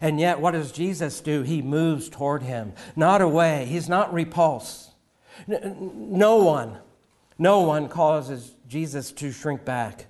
And 0.00 0.18
yet, 0.20 0.40
what 0.40 0.52
does 0.52 0.72
Jesus 0.72 1.20
do? 1.20 1.42
He 1.42 1.62
moves 1.62 2.08
toward 2.08 2.42
him, 2.42 2.72
not 2.96 3.20
away. 3.20 3.66
He's 3.66 3.88
not 3.88 4.12
repulsed. 4.12 4.90
No 5.46 6.36
one, 6.36 6.78
no 7.38 7.60
one 7.60 7.88
causes 7.88 8.54
Jesus 8.68 9.12
to 9.12 9.32
shrink 9.32 9.64
back. 9.64 10.06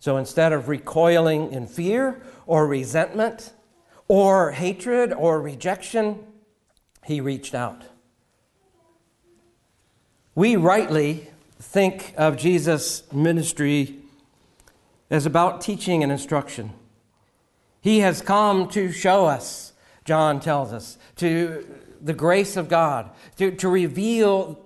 So 0.00 0.16
instead 0.16 0.52
of 0.52 0.68
recoiling 0.68 1.52
in 1.52 1.66
fear 1.66 2.22
or 2.46 2.66
resentment 2.66 3.52
or 4.08 4.50
hatred 4.50 5.12
or 5.12 5.40
rejection, 5.40 6.18
he 7.04 7.20
reached 7.20 7.54
out. 7.54 7.84
We 10.34 10.56
rightly 10.56 11.30
think 11.58 12.12
of 12.16 12.36
Jesus' 12.36 13.10
ministry 13.12 14.00
as 15.08 15.26
about 15.26 15.60
teaching 15.60 16.02
and 16.02 16.10
instruction. 16.10 16.72
He 17.84 17.98
has 17.98 18.22
come 18.22 18.68
to 18.68 18.90
show 18.90 19.26
us, 19.26 19.74
John 20.06 20.40
tells 20.40 20.72
us, 20.72 20.96
to 21.16 21.66
the 22.00 22.14
grace 22.14 22.56
of 22.56 22.70
God, 22.70 23.10
to, 23.36 23.50
to 23.56 23.68
reveal 23.68 24.58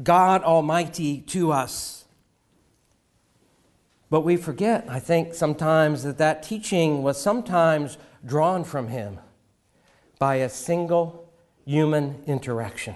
God 0.00 0.44
Almighty 0.44 1.22
to 1.22 1.50
us. 1.50 2.04
But 4.08 4.20
we 4.20 4.36
forget, 4.36 4.86
I 4.88 5.00
think, 5.00 5.34
sometimes 5.34 6.04
that 6.04 6.18
that 6.18 6.44
teaching 6.44 7.02
was 7.02 7.20
sometimes 7.20 7.98
drawn 8.24 8.62
from 8.62 8.86
him 8.86 9.18
by 10.20 10.36
a 10.36 10.48
single 10.48 11.28
human 11.66 12.22
interaction. 12.28 12.94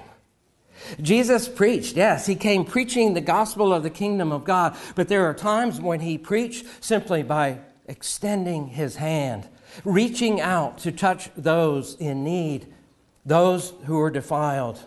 Jesus 1.03 1.49
preached, 1.49 1.97
yes, 1.97 2.27
he 2.27 2.37
came 2.37 2.65
preaching 2.65 3.15
the 3.15 3.21
gospel 3.21 3.73
of 3.73 3.83
the 3.83 3.91
kingdom 3.91 4.31
of 4.31 4.45
God, 4.45 4.77
but 4.95 5.09
there 5.09 5.29
are 5.29 5.35
times 5.35 5.81
when 5.81 5.99
he 5.99 6.17
preached 6.17 6.65
simply 6.79 7.25
by 7.25 7.59
extending 7.89 8.69
his 8.69 8.95
hand, 8.95 9.49
reaching 9.85 10.41
out 10.41 10.79
to 10.79 10.93
touch 10.93 11.31
those 11.37 11.95
in 11.97 12.23
need, 12.23 12.67
those 13.25 13.73
who 13.87 13.99
are 13.99 14.11
defiled. 14.11 14.81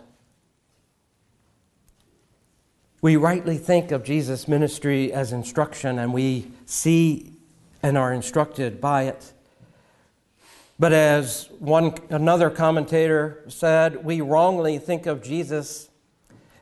We 3.00 3.16
rightly 3.16 3.58
think 3.58 3.92
of 3.92 4.02
Jesus' 4.02 4.48
ministry 4.48 5.12
as 5.12 5.32
instruction, 5.32 5.98
and 5.98 6.12
we 6.12 6.50
see 6.64 7.32
and 7.82 7.96
are 7.96 8.12
instructed 8.12 8.80
by 8.80 9.04
it. 9.04 9.32
But 10.80 10.92
as 10.92 11.48
one 11.58 11.94
another 12.10 12.50
commentator 12.50 13.44
said, 13.48 14.04
we 14.04 14.20
wrongly 14.20 14.78
think 14.78 15.06
of 15.06 15.22
Jesus 15.22 15.88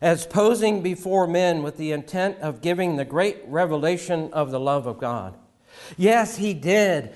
as 0.00 0.26
posing 0.26 0.82
before 0.82 1.26
men 1.26 1.62
with 1.62 1.76
the 1.76 1.92
intent 1.92 2.38
of 2.40 2.60
giving 2.60 2.96
the 2.96 3.04
great 3.04 3.38
revelation 3.46 4.30
of 4.32 4.50
the 4.50 4.60
love 4.60 4.86
of 4.86 4.98
God. 4.98 5.34
Yes, 5.96 6.36
he 6.36 6.54
did 6.54 7.14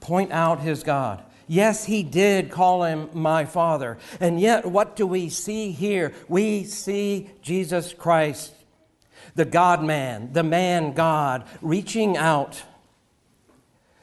point 0.00 0.32
out 0.32 0.60
his 0.60 0.82
God. 0.82 1.22
Yes, 1.46 1.86
he 1.86 2.02
did 2.02 2.50
call 2.50 2.84
him 2.84 3.08
my 3.14 3.46
Father. 3.46 3.98
And 4.20 4.38
yet, 4.38 4.66
what 4.66 4.96
do 4.96 5.06
we 5.06 5.30
see 5.30 5.70
here? 5.70 6.12
We 6.28 6.64
see 6.64 7.30
Jesus 7.40 7.94
Christ, 7.94 8.52
the 9.34 9.46
God 9.46 9.82
man, 9.82 10.32
the 10.34 10.42
man 10.42 10.92
God, 10.92 11.48
reaching 11.62 12.16
out 12.16 12.62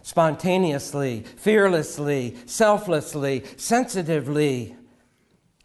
spontaneously, 0.01 1.23
fearlessly, 1.37 2.35
selflessly, 2.45 3.43
sensitively 3.57 4.75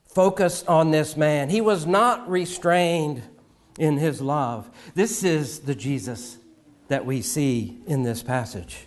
focused 0.06 0.68
on 0.68 0.90
this 0.90 1.16
man. 1.16 1.48
He 1.48 1.60
was 1.60 1.86
not 1.86 2.28
restrained 2.28 3.22
in 3.78 3.96
his 3.96 4.20
love. 4.20 4.70
This 4.94 5.24
is 5.24 5.60
the 5.60 5.74
Jesus 5.74 6.36
that 6.88 7.06
we 7.06 7.22
see 7.22 7.78
in 7.86 8.02
this 8.02 8.22
passage. 8.22 8.86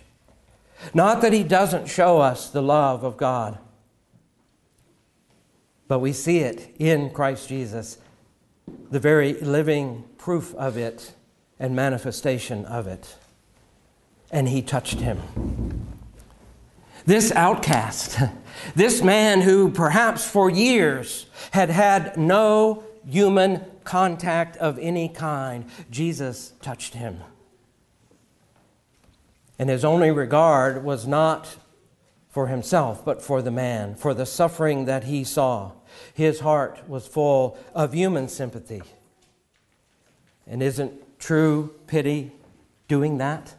Not 0.92 1.22
that 1.22 1.32
he 1.32 1.42
doesn't 1.42 1.86
show 1.86 2.20
us 2.20 2.50
the 2.50 2.62
love 2.62 3.04
of 3.04 3.16
God, 3.16 3.58
but 5.88 6.00
we 6.00 6.12
see 6.12 6.38
it 6.38 6.74
in 6.78 7.10
Christ 7.10 7.48
Jesus, 7.48 7.98
the 8.90 9.00
very 9.00 9.34
living 9.34 10.04
proof 10.18 10.54
of 10.56 10.76
it 10.76 11.14
and 11.58 11.74
manifestation 11.74 12.64
of 12.66 12.86
it 12.86 13.16
and 14.34 14.48
he 14.48 14.60
touched 14.60 14.98
him. 14.98 15.86
This 17.06 17.30
outcast, 17.32 18.18
this 18.74 19.00
man 19.00 19.42
who 19.42 19.70
perhaps 19.70 20.28
for 20.28 20.50
years 20.50 21.26
had 21.52 21.70
had 21.70 22.16
no 22.16 22.82
human 23.08 23.64
contact 23.84 24.56
of 24.56 24.76
any 24.80 25.08
kind, 25.08 25.66
Jesus 25.88 26.52
touched 26.60 26.94
him. 26.94 27.20
And 29.58 29.70
his 29.70 29.84
only 29.84 30.10
regard 30.10 30.84
was 30.84 31.06
not 31.06 31.56
for 32.28 32.48
himself, 32.48 33.04
but 33.04 33.22
for 33.22 33.40
the 33.40 33.50
man, 33.50 33.94
for 33.94 34.12
the 34.12 34.26
suffering 34.26 34.86
that 34.86 35.04
he 35.04 35.22
saw. 35.22 35.72
His 36.12 36.40
heart 36.40 36.88
was 36.88 37.06
full 37.06 37.56
of 37.74 37.94
human 37.94 38.28
sympathy. 38.28 38.82
And 40.46 40.62
isn't 40.62 41.20
true 41.20 41.74
pity 41.86 42.32
doing 42.88 43.18
that? 43.18 43.54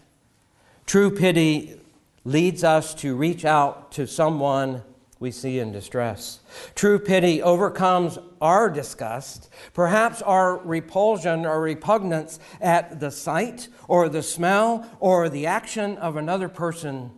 True 0.85 1.09
pity 1.09 1.79
leads 2.25 2.63
us 2.63 2.93
to 2.95 3.15
reach 3.15 3.45
out 3.45 3.91
to 3.93 4.05
someone 4.05 4.83
we 5.25 5.31
see 5.31 5.57
in 5.57 5.71
distress. 5.71 6.39
True 6.75 6.99
pity 6.99 7.41
overcomes 7.41 8.19
our 8.39 8.69
disgust, 8.69 9.49
perhaps 9.73 10.21
our 10.21 10.59
repulsion 10.59 11.47
or 11.47 11.59
repugnance 11.59 12.37
at 12.61 12.99
the 12.99 13.09
sight 13.09 13.67
or 13.87 14.07
the 14.07 14.21
smell 14.21 14.87
or 14.99 15.27
the 15.27 15.47
action 15.47 15.97
of 15.97 16.15
another 16.15 16.47
person. 16.47 17.09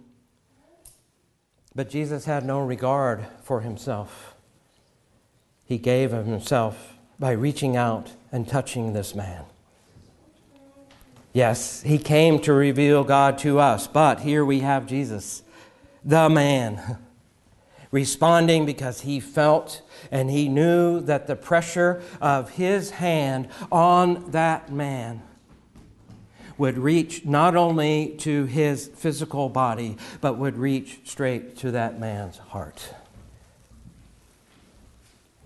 But 1.75 1.89
Jesus 1.89 2.23
had 2.23 2.45
no 2.45 2.61
regard 2.61 3.25
for 3.43 3.59
himself. 3.59 4.35
he 5.65 5.77
gave 5.77 6.13
of 6.13 6.27
himself 6.27 6.93
by 7.19 7.31
reaching 7.31 7.75
out 7.75 8.13
and 8.31 8.47
touching 8.47 8.93
this 8.93 9.13
man. 9.13 9.43
Yes, 11.33 11.81
he 11.81 11.97
came 11.97 12.39
to 12.43 12.53
reveal 12.53 13.03
God 13.03 13.37
to 13.39 13.59
us, 13.59 13.85
but 13.85 14.21
here 14.21 14.45
we 14.45 14.61
have 14.61 14.87
Jesus, 14.87 15.43
the 16.05 16.29
man, 16.29 16.99
responding 17.91 18.65
because 18.65 19.01
he 19.01 19.19
felt 19.19 19.81
and 20.11 20.29
he 20.29 20.49
knew 20.49 21.01
that 21.01 21.27
the 21.27 21.35
pressure 21.35 22.01
of 22.21 22.51
his 22.51 22.91
hand 22.91 23.47
on 23.71 24.31
that 24.31 24.71
man 24.71 25.21
would 26.57 26.77
reach 26.77 27.23
not 27.25 27.55
only 27.55 28.15
to 28.17 28.45
his 28.45 28.87
physical 28.87 29.47
body, 29.47 29.95
but 30.21 30.37
would 30.37 30.57
reach 30.57 30.99
straight 31.05 31.55
to 31.57 31.71
that 31.71 31.99
man's 31.99 32.37
heart. 32.37 32.93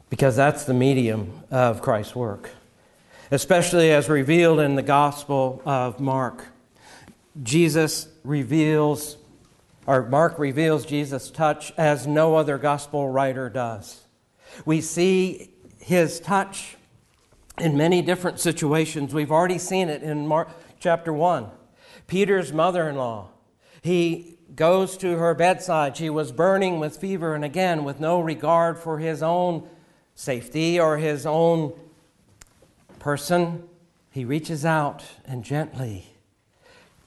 Because 0.10 0.36
that's 0.36 0.64
the 0.64 0.74
medium 0.74 1.44
of 1.52 1.82
Christ's 1.82 2.16
work 2.16 2.52
especially 3.32 3.92
as 3.92 4.10
revealed 4.10 4.60
in 4.60 4.76
the 4.76 4.82
Gospel 4.82 5.62
of 5.66 6.00
Mark. 6.00 6.48
Jesus 7.42 8.10
reveals, 8.26 9.16
or 9.88 10.08
Mark 10.08 10.38
reveals 10.38 10.86
Jesus' 10.86 11.32
touch 11.32 11.72
as 11.78 12.06
no 12.06 12.36
other 12.36 12.58
gospel 12.58 13.10
writer 13.10 13.50
does. 13.50 14.02
We 14.66 14.82
see 14.82 15.52
his 15.80 16.20
touch 16.20 16.78
in 17.58 17.78
many 17.78 18.02
different 18.02 18.40
situations. 18.40 19.14
We've 19.14 19.32
already 19.32 19.58
seen 19.58 19.90
it 19.90 20.04
in 20.04 20.28
Mark 20.28 20.50
chapter 20.80 21.14
1. 21.14 21.50
Peter's 22.08 22.52
mother 22.54 22.90
in 22.90 22.96
law, 22.96 23.30
he 23.82 24.38
goes 24.56 24.98
to 24.98 25.18
her 25.18 25.34
bedside. 25.34 25.96
She 25.96 26.10
was 26.10 26.32
burning 26.32 26.80
with 26.80 26.98
fever, 26.98 27.34
and 27.36 27.46
again, 27.46 27.84
with 27.84 28.00
no 28.00 28.20
regard 28.20 28.78
for 28.78 29.00
his 29.00 29.24
own 29.24 29.68
safety 30.14 30.80
or 30.80 30.98
his 30.98 31.26
own 31.26 31.74
person, 33.00 33.64
he 34.12 34.26
reaches 34.26 34.66
out 34.66 35.04
and 35.26 35.44
gently 35.44 36.11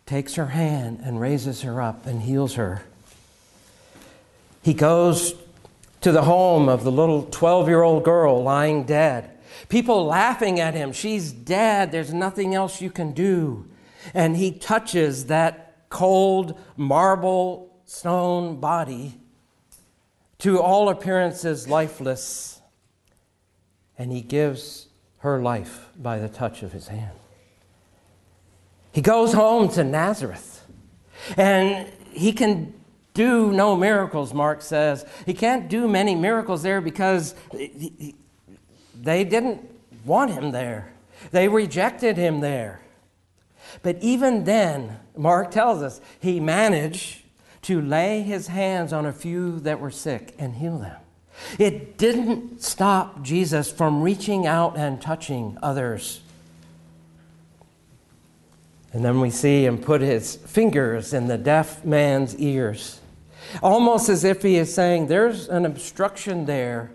takes 0.06 0.34
her 0.34 0.46
hand 0.46 1.00
and 1.02 1.20
raises 1.20 1.62
her 1.62 1.80
up 1.80 2.06
and 2.06 2.22
heals 2.22 2.54
her. 2.54 2.82
He 4.62 4.74
goes 4.74 5.34
to 6.00 6.12
the 6.12 6.22
home 6.22 6.68
of 6.68 6.84
the 6.84 6.92
little 6.92 7.24
12 7.24 7.68
year 7.68 7.82
old 7.82 8.04
girl 8.04 8.42
lying 8.42 8.84
dead. 8.84 9.30
People 9.68 10.04
laughing 10.04 10.60
at 10.60 10.74
him. 10.74 10.92
She's 10.92 11.32
dead. 11.32 11.92
There's 11.92 12.12
nothing 12.12 12.54
else 12.54 12.80
you 12.80 12.90
can 12.90 13.12
do. 13.12 13.66
And 14.12 14.36
he 14.36 14.52
touches 14.52 15.26
that 15.26 15.88
cold 15.88 16.58
marble 16.76 17.74
stone 17.86 18.56
body, 18.56 19.20
to 20.38 20.60
all 20.60 20.88
appearances 20.88 21.68
lifeless, 21.68 22.60
and 23.96 24.12
he 24.12 24.20
gives 24.20 24.88
her 25.18 25.40
life 25.40 25.88
by 25.96 26.18
the 26.18 26.28
touch 26.28 26.62
of 26.62 26.72
his 26.72 26.88
hand. 26.88 27.16
He 28.94 29.02
goes 29.02 29.32
home 29.32 29.68
to 29.70 29.82
Nazareth, 29.82 30.64
and 31.36 31.92
he 32.12 32.32
can 32.32 32.72
do 33.12 33.50
no 33.50 33.74
miracles, 33.74 34.32
Mark 34.32 34.62
says. 34.62 35.04
He 35.26 35.34
can't 35.34 35.68
do 35.68 35.88
many 35.88 36.14
miracles 36.14 36.62
there 36.62 36.80
because 36.80 37.34
they 38.94 39.24
didn't 39.24 39.68
want 40.04 40.30
him 40.30 40.52
there, 40.52 40.92
they 41.32 41.48
rejected 41.48 42.16
him 42.16 42.38
there. 42.38 42.82
But 43.82 43.96
even 44.00 44.44
then, 44.44 45.00
Mark 45.16 45.50
tells 45.50 45.82
us, 45.82 46.00
he 46.20 46.38
managed 46.38 47.22
to 47.62 47.80
lay 47.80 48.22
his 48.22 48.46
hands 48.46 48.92
on 48.92 49.06
a 49.06 49.12
few 49.12 49.58
that 49.60 49.80
were 49.80 49.90
sick 49.90 50.36
and 50.38 50.54
heal 50.54 50.78
them. 50.78 51.00
It 51.58 51.98
didn't 51.98 52.62
stop 52.62 53.22
Jesus 53.22 53.72
from 53.72 54.02
reaching 54.02 54.46
out 54.46 54.76
and 54.76 55.02
touching 55.02 55.58
others. 55.62 56.20
And 58.94 59.04
then 59.04 59.20
we 59.20 59.28
see 59.28 59.66
him 59.66 59.78
put 59.78 60.00
his 60.00 60.36
fingers 60.36 61.12
in 61.12 61.26
the 61.26 61.36
deaf 61.36 61.84
man's 61.84 62.36
ears, 62.38 63.00
almost 63.60 64.08
as 64.08 64.22
if 64.22 64.42
he 64.42 64.56
is 64.56 64.72
saying, 64.72 65.08
There's 65.08 65.48
an 65.48 65.66
obstruction 65.66 66.46
there, 66.46 66.92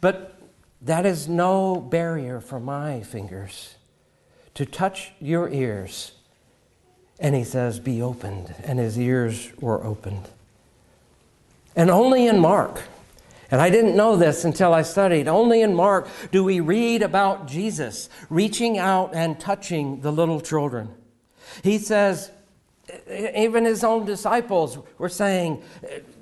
but 0.00 0.36
that 0.82 1.06
is 1.06 1.28
no 1.28 1.76
barrier 1.76 2.40
for 2.40 2.58
my 2.58 3.02
fingers 3.02 3.76
to 4.54 4.66
touch 4.66 5.12
your 5.20 5.48
ears. 5.48 6.12
And 7.20 7.36
he 7.36 7.44
says, 7.44 7.78
Be 7.78 8.02
opened. 8.02 8.52
And 8.64 8.80
his 8.80 8.98
ears 8.98 9.52
were 9.60 9.82
opened. 9.84 10.28
And 11.76 11.88
only 11.88 12.26
in 12.26 12.40
Mark 12.40 12.82
and 13.52 13.60
I 13.60 13.68
didn't 13.68 13.94
know 13.94 14.16
this 14.16 14.46
until 14.46 14.72
I 14.72 14.80
studied. 14.80 15.28
Only 15.28 15.60
in 15.60 15.74
Mark 15.74 16.08
do 16.30 16.42
we 16.42 16.60
read 16.60 17.02
about 17.02 17.46
Jesus 17.46 18.08
reaching 18.30 18.78
out 18.78 19.14
and 19.14 19.38
touching 19.38 20.00
the 20.00 20.10
little 20.10 20.40
children. 20.40 20.88
He 21.62 21.78
says, 21.78 22.30
even 23.08 23.64
his 23.64 23.84
own 23.84 24.04
disciples 24.04 24.78
were 24.98 25.08
saying, 25.08 25.62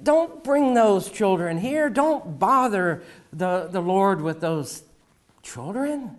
Don't 0.03 0.45
bring 0.45 0.75
those 0.75 1.11
children 1.11 1.59
here. 1.59 1.89
Don't 1.89 2.39
bother 2.39 3.03
the, 3.33 3.69
the 3.71 3.81
Lord 3.81 4.21
with 4.21 4.41
those 4.41 4.83
children. 5.43 6.17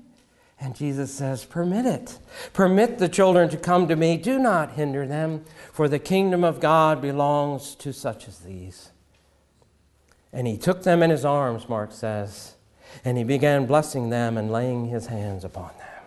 And 0.60 0.76
Jesus 0.76 1.14
says, 1.14 1.46
Permit 1.46 1.86
it. 1.86 2.20
Permit 2.54 2.98
the 2.98 3.10
children 3.10 3.50
to 3.50 3.58
come 3.58 3.88
to 3.88 3.96
me. 3.96 4.18
Do 4.18 4.40
not 4.40 4.72
hinder 4.72 5.08
them, 5.08 5.46
for 5.72 5.88
the 5.88 6.00
kingdom 6.00 6.44
of 6.44 6.60
God 6.60 7.02
belongs 7.02 7.76
to 7.76 7.94
such 7.94 8.28
as 8.28 8.40
these. 8.40 8.92
And 10.34 10.48
he 10.48 10.58
took 10.58 10.84
them 10.84 11.04
in 11.04 11.10
his 11.10 11.26
arms, 11.26 11.68
Mark 11.68 11.92
says, 11.92 12.56
and 13.04 13.18
he 13.18 13.24
began 13.24 13.66
blessing 13.66 14.10
them 14.10 14.38
and 14.38 14.52
laying 14.52 14.86
his 14.86 15.08
hands 15.08 15.44
upon 15.44 15.72
them. 15.78 16.01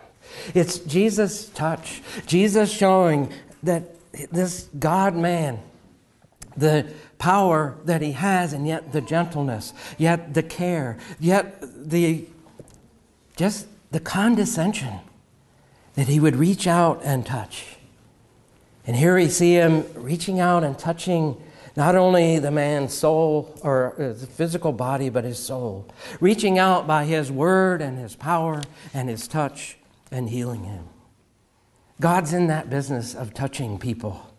It's 0.53 0.79
Jesus' 0.79 1.49
touch, 1.49 2.01
Jesus 2.25 2.71
showing 2.71 3.31
that 3.63 3.83
this 4.31 4.69
God 4.77 5.15
man, 5.15 5.59
the 6.55 6.87
power 7.17 7.75
that 7.85 8.01
he 8.01 8.13
has, 8.13 8.53
and 8.53 8.67
yet 8.67 8.91
the 8.91 9.01
gentleness, 9.01 9.73
yet 9.97 10.33
the 10.33 10.43
care, 10.43 10.97
yet 11.19 11.57
the 11.61 12.25
just 13.35 13.67
the 13.91 13.99
condescension 13.99 14.99
that 15.95 16.07
he 16.07 16.19
would 16.19 16.35
reach 16.35 16.67
out 16.67 17.01
and 17.03 17.25
touch. 17.25 17.77
And 18.87 18.95
here 18.95 19.15
we 19.15 19.27
see 19.27 19.53
him 19.53 19.85
reaching 19.95 20.39
out 20.39 20.63
and 20.63 20.77
touching 20.77 21.41
not 21.75 21.95
only 21.95 22.39
the 22.39 22.51
man's 22.51 22.93
soul 22.93 23.57
or 23.61 23.93
uh, 23.95 23.97
his 23.97 24.25
physical 24.25 24.71
body, 24.71 25.09
but 25.09 25.23
his 25.23 25.39
soul, 25.39 25.85
reaching 26.21 26.57
out 26.57 26.87
by 26.87 27.03
his 27.03 27.31
word 27.31 27.81
and 27.81 27.97
his 27.97 28.15
power 28.15 28.61
and 28.93 29.09
his 29.09 29.27
touch 29.27 29.77
and 30.11 30.29
healing 30.29 30.63
him. 30.63 30.89
God's 31.99 32.33
in 32.33 32.47
that 32.47 32.69
business 32.69 33.15
of 33.15 33.33
touching 33.33 33.79
people. 33.79 34.31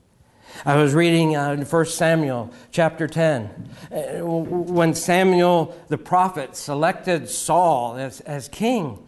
I 0.65 0.77
was 0.77 0.95
reading 0.95 1.37
uh, 1.37 1.57
1 1.57 1.85
Samuel 1.87 2.53
chapter 2.71 3.07
10. 3.07 3.69
Uh, 3.91 4.25
when 4.25 4.95
Samuel 4.95 5.77
the 5.89 5.99
prophet 5.99 6.57
selected 6.57 7.29
Saul 7.29 7.97
as, 7.97 8.21
as 8.21 8.49
king, 8.49 8.99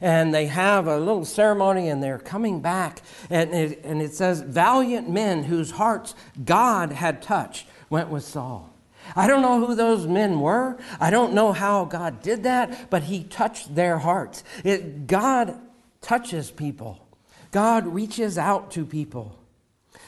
and 0.00 0.34
they 0.34 0.46
have 0.46 0.86
a 0.86 0.98
little 0.98 1.24
ceremony 1.24 1.88
and 1.88 2.02
they're 2.02 2.18
coming 2.18 2.60
back, 2.60 3.02
and 3.30 3.54
it, 3.54 3.80
and 3.84 4.02
it 4.02 4.14
says, 4.14 4.40
Valiant 4.40 5.08
men 5.08 5.44
whose 5.44 5.72
hearts 5.72 6.14
God 6.44 6.92
had 6.92 7.22
touched 7.22 7.66
went 7.90 8.08
with 8.08 8.24
Saul. 8.24 8.70
I 9.14 9.26
don't 9.26 9.42
know 9.42 9.64
who 9.64 9.74
those 9.74 10.06
men 10.06 10.40
were. 10.40 10.78
I 10.98 11.10
don't 11.10 11.34
know 11.34 11.52
how 11.52 11.84
God 11.84 12.22
did 12.22 12.44
that, 12.44 12.90
but 12.90 13.04
He 13.04 13.24
touched 13.24 13.74
their 13.74 13.98
hearts. 13.98 14.44
It, 14.62 15.06
God 15.06 15.58
touches 16.04 16.50
people, 16.50 17.00
God 17.50 17.86
reaches 17.86 18.36
out 18.36 18.70
to 18.72 18.84
people. 18.84 19.38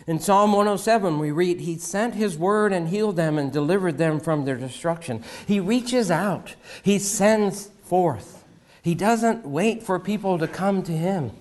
In 0.06 0.20
Psalm 0.20 0.52
107, 0.52 1.18
we 1.18 1.30
read, 1.30 1.60
He 1.60 1.78
sent 1.78 2.14
His 2.14 2.36
word 2.36 2.72
and 2.72 2.88
healed 2.88 3.16
them 3.16 3.38
and 3.38 3.50
delivered 3.50 3.96
them 3.96 4.20
from 4.20 4.44
their 4.44 4.56
destruction. 4.56 5.24
He 5.46 5.58
reaches 5.58 6.10
out, 6.10 6.54
He 6.82 6.98
sends 6.98 7.68
forth. 7.84 8.44
He 8.82 8.94
doesn't 8.94 9.46
wait 9.46 9.82
for 9.82 9.98
people 9.98 10.38
to 10.38 10.46
come 10.46 10.82
to 10.82 10.92
Him. 10.92 11.32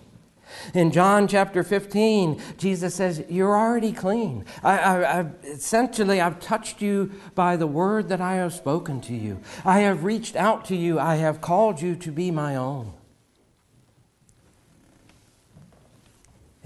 In 0.74 0.92
John 0.92 1.28
chapter 1.28 1.64
15, 1.64 2.42
Jesus 2.58 2.96
says, 2.96 3.26
You're 3.30 3.58
already 3.58 3.92
clean. 3.92 4.46
I, 4.64 4.78
I, 4.78 5.20
I, 5.20 5.26
essentially, 5.44 6.22
I've 6.22 6.40
touched 6.40 6.82
you 6.82 7.12
by 7.34 7.58
the 7.58 7.68
word 7.68 8.10
that 8.10 8.22
I 8.22 8.36
have 8.36 8.54
spoken 8.54 9.02
to 9.02 9.14
you. 9.14 9.42
I 9.66 9.82
have 9.82 10.04
reached 10.04 10.36
out 10.36 10.66
to 10.66 10.76
you. 10.76 11.00
I 11.00 11.16
have 11.16 11.42
called 11.42 11.82
you 11.82 11.96
to 11.98 12.12
be 12.12 12.32
my 12.32 12.56
own. 12.56 12.94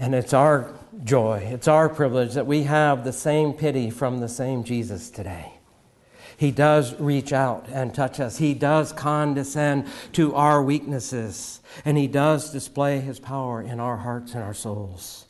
And 0.00 0.14
it's 0.14 0.32
our 0.32 0.74
joy, 1.04 1.46
it's 1.52 1.68
our 1.68 1.88
privilege 1.88 2.34
that 2.34 2.46
we 2.46 2.64
have 2.64 3.04
the 3.04 3.12
same 3.12 3.52
pity 3.52 3.90
from 3.90 4.18
the 4.18 4.28
same 4.28 4.64
Jesus 4.64 5.10
today. 5.10 5.52
He 6.38 6.50
does 6.50 6.98
reach 6.98 7.34
out 7.34 7.66
and 7.70 7.94
touch 7.94 8.18
us. 8.18 8.38
He 8.38 8.54
does 8.54 8.92
condescend 8.94 9.86
to 10.14 10.34
our 10.34 10.62
weaknesses. 10.62 11.60
And 11.84 11.98
He 11.98 12.06
does 12.06 12.50
display 12.50 13.00
His 13.00 13.20
power 13.20 13.60
in 13.60 13.78
our 13.78 13.98
hearts 13.98 14.32
and 14.32 14.42
our 14.42 14.54
souls. 14.54 15.26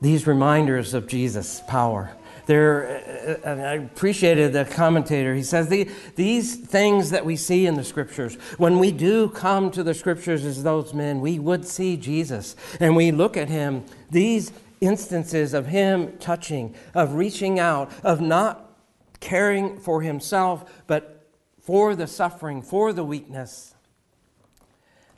These 0.00 0.26
reminders 0.26 0.92
of 0.92 1.06
Jesus' 1.06 1.62
power, 1.68 2.16
There, 2.50 3.38
uh, 3.44 3.48
and 3.48 3.62
I 3.62 3.74
appreciated 3.74 4.52
the 4.52 4.64
commentator. 4.64 5.36
He 5.36 5.44
says 5.44 5.68
the, 5.68 5.88
these 6.16 6.56
things 6.56 7.10
that 7.10 7.24
we 7.24 7.36
see 7.36 7.64
in 7.64 7.76
the 7.76 7.84
scriptures, 7.84 8.34
when 8.58 8.80
we 8.80 8.90
do 8.90 9.28
come 9.28 9.70
to 9.70 9.84
the 9.84 9.94
scriptures 9.94 10.44
as 10.44 10.64
those 10.64 10.92
men, 10.92 11.20
we 11.20 11.38
would 11.38 11.64
see 11.64 11.96
Jesus 11.96 12.56
and 12.80 12.96
we 12.96 13.12
look 13.12 13.36
at 13.36 13.48
him. 13.48 13.84
These 14.10 14.50
instances 14.80 15.54
of 15.54 15.68
him 15.68 16.18
touching, 16.18 16.74
of 16.92 17.14
reaching 17.14 17.60
out, 17.60 17.92
of 18.02 18.20
not 18.20 18.76
caring 19.20 19.78
for 19.78 20.02
himself, 20.02 20.82
but 20.88 21.30
for 21.60 21.94
the 21.94 22.08
suffering, 22.08 22.62
for 22.62 22.92
the 22.92 23.04
weakness, 23.04 23.76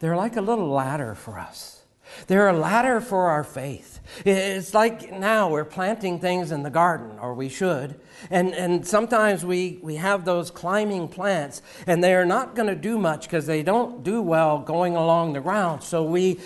they're 0.01 0.16
like 0.16 0.37
a 0.37 0.42
little 0.42 0.68
ladder 0.68 1.14
for 1.14 1.38
us. 1.38 1.82
They're 2.27 2.48
a 2.48 2.53
ladder 2.53 3.01
for 3.01 3.27
our 3.27 3.44
faith. 3.44 4.01
It's 4.25 4.75
like 4.75 5.12
now 5.12 5.48
we're 5.51 5.64
planting 5.64 6.18
things 6.18 6.53
in 6.53 6.62
the 6.62 6.70
garden, 6.70 7.18
or 7.20 7.35
we 7.35 7.48
should, 7.48 7.98
and, 8.31 8.55
and 8.55 8.87
sometimes 8.87 9.44
we, 9.44 9.79
we 9.83 9.96
have 9.96 10.25
those 10.25 10.51
climbing 10.51 11.09
plants, 11.09 11.62
and 11.87 12.03
they 12.03 12.14
are 12.14 12.27
not 12.27 12.55
going 12.55 12.68
to 12.68 12.75
do 12.75 12.98
much 12.98 13.22
because 13.22 13.46
they 13.46 13.62
don't 13.62 14.03
do 14.03 14.20
well 14.20 14.59
going 14.59 14.96
along 14.96 15.33
the 15.33 15.40
ground. 15.40 15.83
So 15.83 16.03
we 16.03 16.40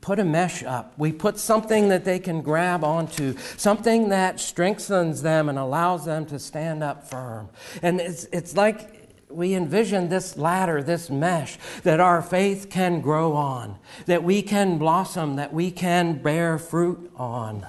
put 0.00 0.18
a 0.18 0.24
mesh 0.24 0.64
up. 0.64 0.92
We 0.98 1.12
put 1.12 1.38
something 1.38 1.88
that 1.88 2.04
they 2.04 2.18
can 2.18 2.42
grab 2.42 2.82
onto, 2.84 3.36
something 3.56 4.08
that 4.08 4.40
strengthens 4.40 5.22
them 5.22 5.48
and 5.48 5.58
allows 5.58 6.04
them 6.04 6.26
to 6.26 6.38
stand 6.38 6.82
up 6.82 7.08
firm. 7.08 7.48
And 7.82 8.00
it's, 8.00 8.24
it's 8.32 8.56
like 8.56 9.01
we 9.34 9.54
envision 9.54 10.08
this 10.08 10.36
ladder, 10.36 10.82
this 10.82 11.10
mesh, 11.10 11.58
that 11.82 12.00
our 12.00 12.22
faith 12.22 12.68
can 12.70 13.00
grow 13.00 13.32
on, 13.32 13.78
that 14.06 14.22
we 14.22 14.42
can 14.42 14.78
blossom, 14.78 15.36
that 15.36 15.52
we 15.52 15.70
can 15.70 16.22
bear 16.22 16.58
fruit 16.58 17.10
on. 17.16 17.66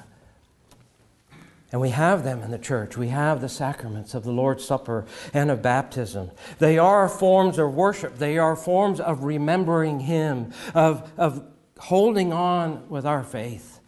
And 1.71 1.81
we 1.81 1.89
have 1.89 2.23
them 2.23 2.43
in 2.43 2.51
the 2.51 2.59
church. 2.59 2.97
We 2.97 3.07
have 3.07 3.41
the 3.41 3.49
sacraments 3.49 4.13
of 4.13 4.23
the 4.23 4.31
Lord's 4.31 4.63
Supper 4.63 5.05
and 5.33 5.49
of 5.49 5.63
baptism. 5.63 6.29
They 6.59 6.77
are 6.77 7.09
forms 7.09 7.57
of 7.57 7.73
worship. 7.73 8.19
They 8.19 8.37
are 8.37 8.55
forms 8.55 8.99
of 8.99 9.23
remembering 9.23 10.01
Him, 10.01 10.53
of, 10.75 11.11
of 11.17 11.43
holding 11.79 12.31
on 12.31 12.87
with 12.89 13.07
our 13.07 13.23
faith 13.23 13.79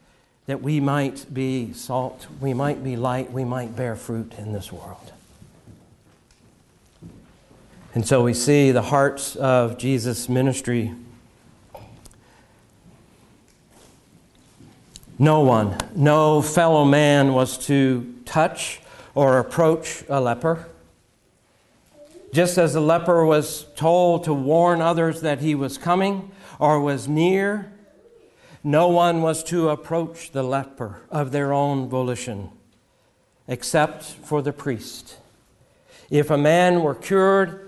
that 0.48 0.62
we 0.62 0.80
might 0.80 1.34
be 1.34 1.74
salt, 1.74 2.28
we 2.40 2.54
might 2.54 2.84
be 2.84 2.96
light, 2.96 3.32
we 3.32 3.44
might 3.44 3.76
bear 3.76 3.96
fruit 3.96 4.34
in 4.38 4.52
this 4.54 4.72
world. 4.72 5.14
And 7.96 8.06
so 8.06 8.22
we 8.22 8.34
see 8.34 8.72
the 8.72 8.82
hearts 8.82 9.38
of 9.38 9.78
Jesus' 9.78 10.28
ministry. 10.28 10.94
No 15.18 15.40
one, 15.40 15.78
no 15.96 16.42
fellow 16.42 16.84
man 16.84 17.34
was 17.34 17.58
to 17.68 18.14
touch 18.26 18.82
or 19.14 19.40
approach 19.40 20.04
a 20.10 20.20
leper. 20.20 20.68
Just 22.34 22.58
as 22.58 22.74
the 22.74 22.82
leper 22.82 23.26
was 23.26 23.66
told 23.78 24.26
to 24.26 24.34
warn 24.34 24.82
others 24.82 25.22
that 25.22 25.40
he 25.40 25.56
was 25.56 25.78
coming 25.78 26.34
or 26.60 26.82
was 26.82 27.08
near, 27.08 27.72
no 28.62 28.90
one 28.90 29.22
was 29.22 29.42
to 29.46 29.70
approach 29.70 30.32
the 30.32 30.44
leper 30.44 31.00
of 31.10 31.32
their 31.32 31.54
own 31.54 31.88
volition 31.88 32.50
except 33.48 34.04
for 34.04 34.42
the 34.42 34.52
priest. 34.52 35.16
If 36.10 36.30
a 36.30 36.38
man 36.38 36.84
were 36.84 36.96
cured, 36.96 37.65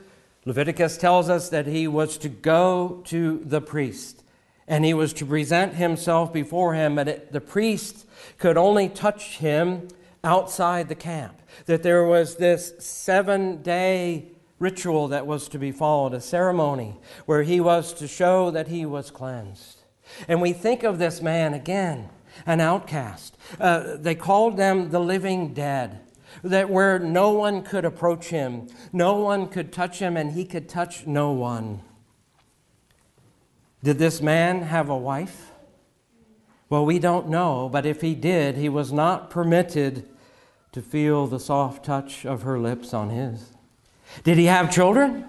Leviticus 0.48 0.96
tells 0.96 1.30
us 1.30 1.50
that 1.50 1.68
he 1.68 1.90
was 1.90 2.18
to 2.18 2.30
go 2.30 3.02
to 3.04 3.44
the 3.44 3.60
priest 3.60 4.24
and 4.66 4.86
he 4.86 4.94
was 4.94 5.12
to 5.12 5.26
present 5.26 5.74
himself 5.74 6.32
before 6.32 6.74
him, 6.74 6.96
but 6.96 7.34
the 7.34 7.42
priest 7.42 8.08
could 8.38 8.56
only 8.56 8.88
touch 8.88 9.40
him 9.40 9.90
outside 10.24 10.88
the 10.88 10.96
camp. 10.96 11.42
That 11.66 11.84
there 11.84 12.06
was 12.06 12.38
this 12.38 12.76
seven 12.80 13.62
day 13.62 14.30
ritual 14.58 15.10
that 15.10 15.28
was 15.28 15.50
to 15.50 15.60
be 15.60 15.74
followed, 15.74 16.14
a 16.14 16.22
ceremony 16.22 16.98
where 17.26 17.44
he 17.44 17.60
was 17.60 17.92
to 17.96 18.08
show 18.08 18.50
that 18.52 18.70
he 18.70 18.86
was 18.86 19.12
cleansed. 19.12 19.84
And 20.30 20.42
we 20.42 20.54
think 20.54 20.84
of 20.84 20.98
this 20.98 21.22
man 21.22 21.54
again, 21.54 22.08
an 22.46 22.62
outcast. 22.62 23.36
Uh, 23.60 23.98
they 23.98 24.16
called 24.16 24.56
them 24.56 24.92
the 24.92 25.02
living 25.02 25.54
dead 25.54 26.07
that 26.44 26.70
where 26.70 27.00
no 27.00 27.32
one 27.32 27.64
could 27.64 27.86
approach 27.86 28.28
him, 28.28 28.68
no 28.94 29.16
one 29.16 29.48
could 29.48 29.72
touch 29.72 30.00
him, 30.00 30.18
and 30.18 30.32
he 30.32 30.46
could 30.46 30.70
touch 30.70 31.06
no 31.08 31.32
one. 31.32 31.82
Did 33.84 34.00
this 34.00 34.22
man 34.22 34.64
have 34.64 34.90
a 34.90 34.98
wife? 34.98 35.52
Well, 36.70 36.86
we 36.86 37.00
don't 37.00 37.30
know, 37.30 37.70
but 37.70 37.86
if 37.86 38.02
he 38.02 38.16
did, 38.16 38.56
he 38.56 38.70
was 38.70 38.92
not 38.92 39.30
permitted 39.30 40.08
to 40.74 40.82
feel 40.82 41.28
the 41.28 41.40
soft 41.40 41.86
touch 41.86 42.26
of 42.26 42.42
her 42.42 42.60
lips 42.60 42.94
on 42.94 43.10
his. 43.10 43.52
Did 44.24 44.38
he 44.38 44.46
have 44.46 44.72
children? 44.72 45.26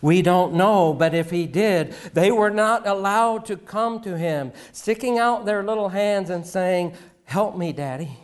We 0.00 0.22
don't 0.22 0.54
know, 0.54 0.94
but 0.94 1.14
if 1.14 1.30
he 1.30 1.46
did, 1.46 1.92
they 2.14 2.30
were 2.30 2.50
not 2.50 2.86
allowed 2.86 3.44
to 3.46 3.56
come 3.56 4.00
to 4.02 4.16
him, 4.16 4.52
sticking 4.72 5.18
out 5.18 5.44
their 5.44 5.62
little 5.62 5.88
hands 5.90 6.30
and 6.30 6.46
saying, 6.46 6.94
Help 7.24 7.56
me, 7.56 7.72
Daddy 7.72 8.16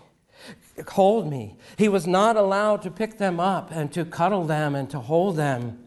hold 0.89 1.31
me. 1.31 1.57
He 1.77 1.89
was 1.89 2.07
not 2.07 2.37
allowed 2.37 2.83
to 2.83 2.91
pick 2.91 3.19
them 3.19 3.41
up 3.41 3.71
and 3.71 3.93
to 3.93 4.05
cuddle 4.05 4.45
them 4.45 4.75
and 4.75 4.89
to 4.91 5.01
hold 5.01 5.37
them. 5.37 5.79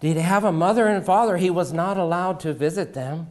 Did 0.00 0.16
he 0.16 0.22
have 0.22 0.44
a 0.44 0.52
mother 0.52 0.86
and 0.86 1.04
father? 1.04 1.36
He 1.36 1.50
was 1.50 1.72
not 1.72 1.96
allowed 1.96 2.40
to 2.40 2.52
visit 2.52 2.94
them. 2.94 3.28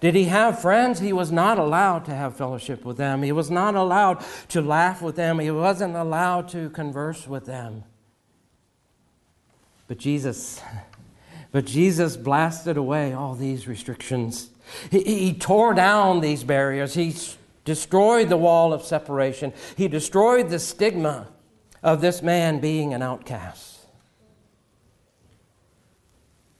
Did 0.00 0.14
he 0.14 0.24
have 0.24 0.60
friends? 0.60 1.00
He 1.00 1.12
was 1.12 1.30
not 1.30 1.58
allowed 1.58 2.04
to 2.06 2.14
have 2.14 2.36
fellowship 2.36 2.84
with 2.84 2.96
them. 2.96 3.22
He 3.22 3.32
was 3.32 3.50
not 3.50 3.74
allowed 3.74 4.24
to 4.48 4.60
laugh 4.60 5.02
with 5.02 5.16
them. 5.16 5.38
He 5.38 5.50
wasn't 5.50 5.96
allowed 5.96 6.48
to 6.50 6.70
converse 6.70 7.26
with 7.26 7.46
them. 7.46 7.84
But 9.88 9.98
Jesus, 9.98 10.60
but 11.50 11.64
Jesus 11.66 12.16
blasted 12.16 12.76
away 12.76 13.12
all 13.12 13.34
these 13.34 13.68
restrictions. 13.68 14.50
He, 14.90 15.02
he 15.02 15.34
tore 15.34 15.74
down 15.74 16.20
these 16.20 16.44
barriers. 16.44 16.94
He 16.94 17.14
destroyed 17.64 18.28
the 18.28 18.36
wall 18.36 18.72
of 18.72 18.82
separation. 18.82 19.52
He 19.76 19.88
destroyed 19.88 20.50
the 20.50 20.58
stigma 20.58 21.28
of 21.82 22.00
this 22.00 22.22
man 22.22 22.60
being 22.60 22.94
an 22.94 23.02
outcast. 23.02 23.86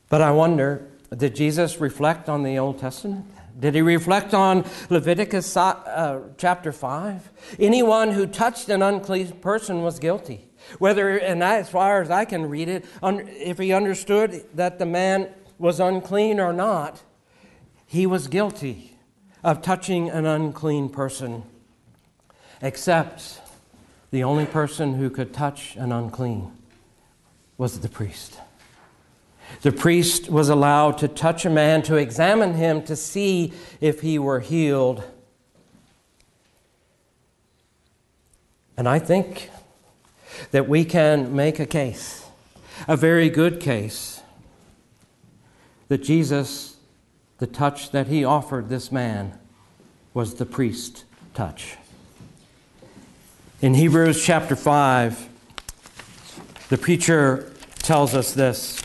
But 0.08 0.20
I 0.20 0.30
wonder 0.30 0.88
did 1.16 1.34
Jesus 1.34 1.78
reflect 1.78 2.30
on 2.30 2.42
the 2.42 2.58
Old 2.58 2.78
Testament? 2.78 3.26
Did 3.58 3.74
he 3.74 3.82
reflect 3.82 4.32
on 4.32 4.64
Leviticus 4.88 5.56
uh, 5.56 6.20
chapter 6.38 6.72
5? 6.72 7.30
Anyone 7.58 8.12
who 8.12 8.26
touched 8.26 8.70
an 8.70 8.82
unclean 8.82 9.32
person 9.32 9.82
was 9.82 9.98
guilty. 9.98 10.48
Whether, 10.78 11.18
and 11.18 11.42
as 11.42 11.68
far 11.68 12.00
as 12.00 12.10
I 12.10 12.24
can 12.24 12.48
read 12.48 12.68
it, 12.68 12.86
if 13.02 13.58
he 13.58 13.74
understood 13.74 14.46
that 14.54 14.78
the 14.78 14.86
man 14.86 15.28
was 15.58 15.80
unclean 15.80 16.40
or 16.40 16.54
not, 16.54 17.02
he 17.86 18.06
was 18.06 18.26
guilty 18.26 18.91
of 19.42 19.62
touching 19.62 20.08
an 20.08 20.24
unclean 20.24 20.88
person, 20.88 21.42
except 22.60 23.40
the 24.10 24.22
only 24.22 24.46
person 24.46 24.94
who 24.94 25.10
could 25.10 25.32
touch 25.32 25.74
an 25.76 25.90
unclean 25.90 26.52
was 27.58 27.80
the 27.80 27.88
priest. 27.88 28.38
The 29.62 29.72
priest 29.72 30.30
was 30.30 30.48
allowed 30.48 30.98
to 30.98 31.08
touch 31.08 31.44
a 31.44 31.50
man, 31.50 31.82
to 31.82 31.96
examine 31.96 32.54
him, 32.54 32.82
to 32.84 32.96
see 32.96 33.52
if 33.80 34.00
he 34.00 34.18
were 34.18 34.40
healed. 34.40 35.02
And 38.76 38.88
I 38.88 38.98
think 38.98 39.50
that 40.50 40.68
we 40.68 40.84
can 40.84 41.36
make 41.36 41.58
a 41.60 41.66
case, 41.66 42.26
a 42.88 42.96
very 42.96 43.28
good 43.28 43.60
case, 43.60 44.22
that 45.88 46.02
Jesus 46.02 46.71
the 47.42 47.46
touch 47.48 47.90
that 47.90 48.06
he 48.06 48.24
offered 48.24 48.68
this 48.68 48.92
man 48.92 49.36
was 50.14 50.36
the 50.36 50.46
priest 50.46 51.02
touch. 51.34 51.76
In 53.60 53.74
Hebrews 53.74 54.24
chapter 54.24 54.54
5, 54.54 55.28
the 56.68 56.78
preacher 56.78 57.52
tells 57.78 58.14
us 58.14 58.32
this. 58.32 58.80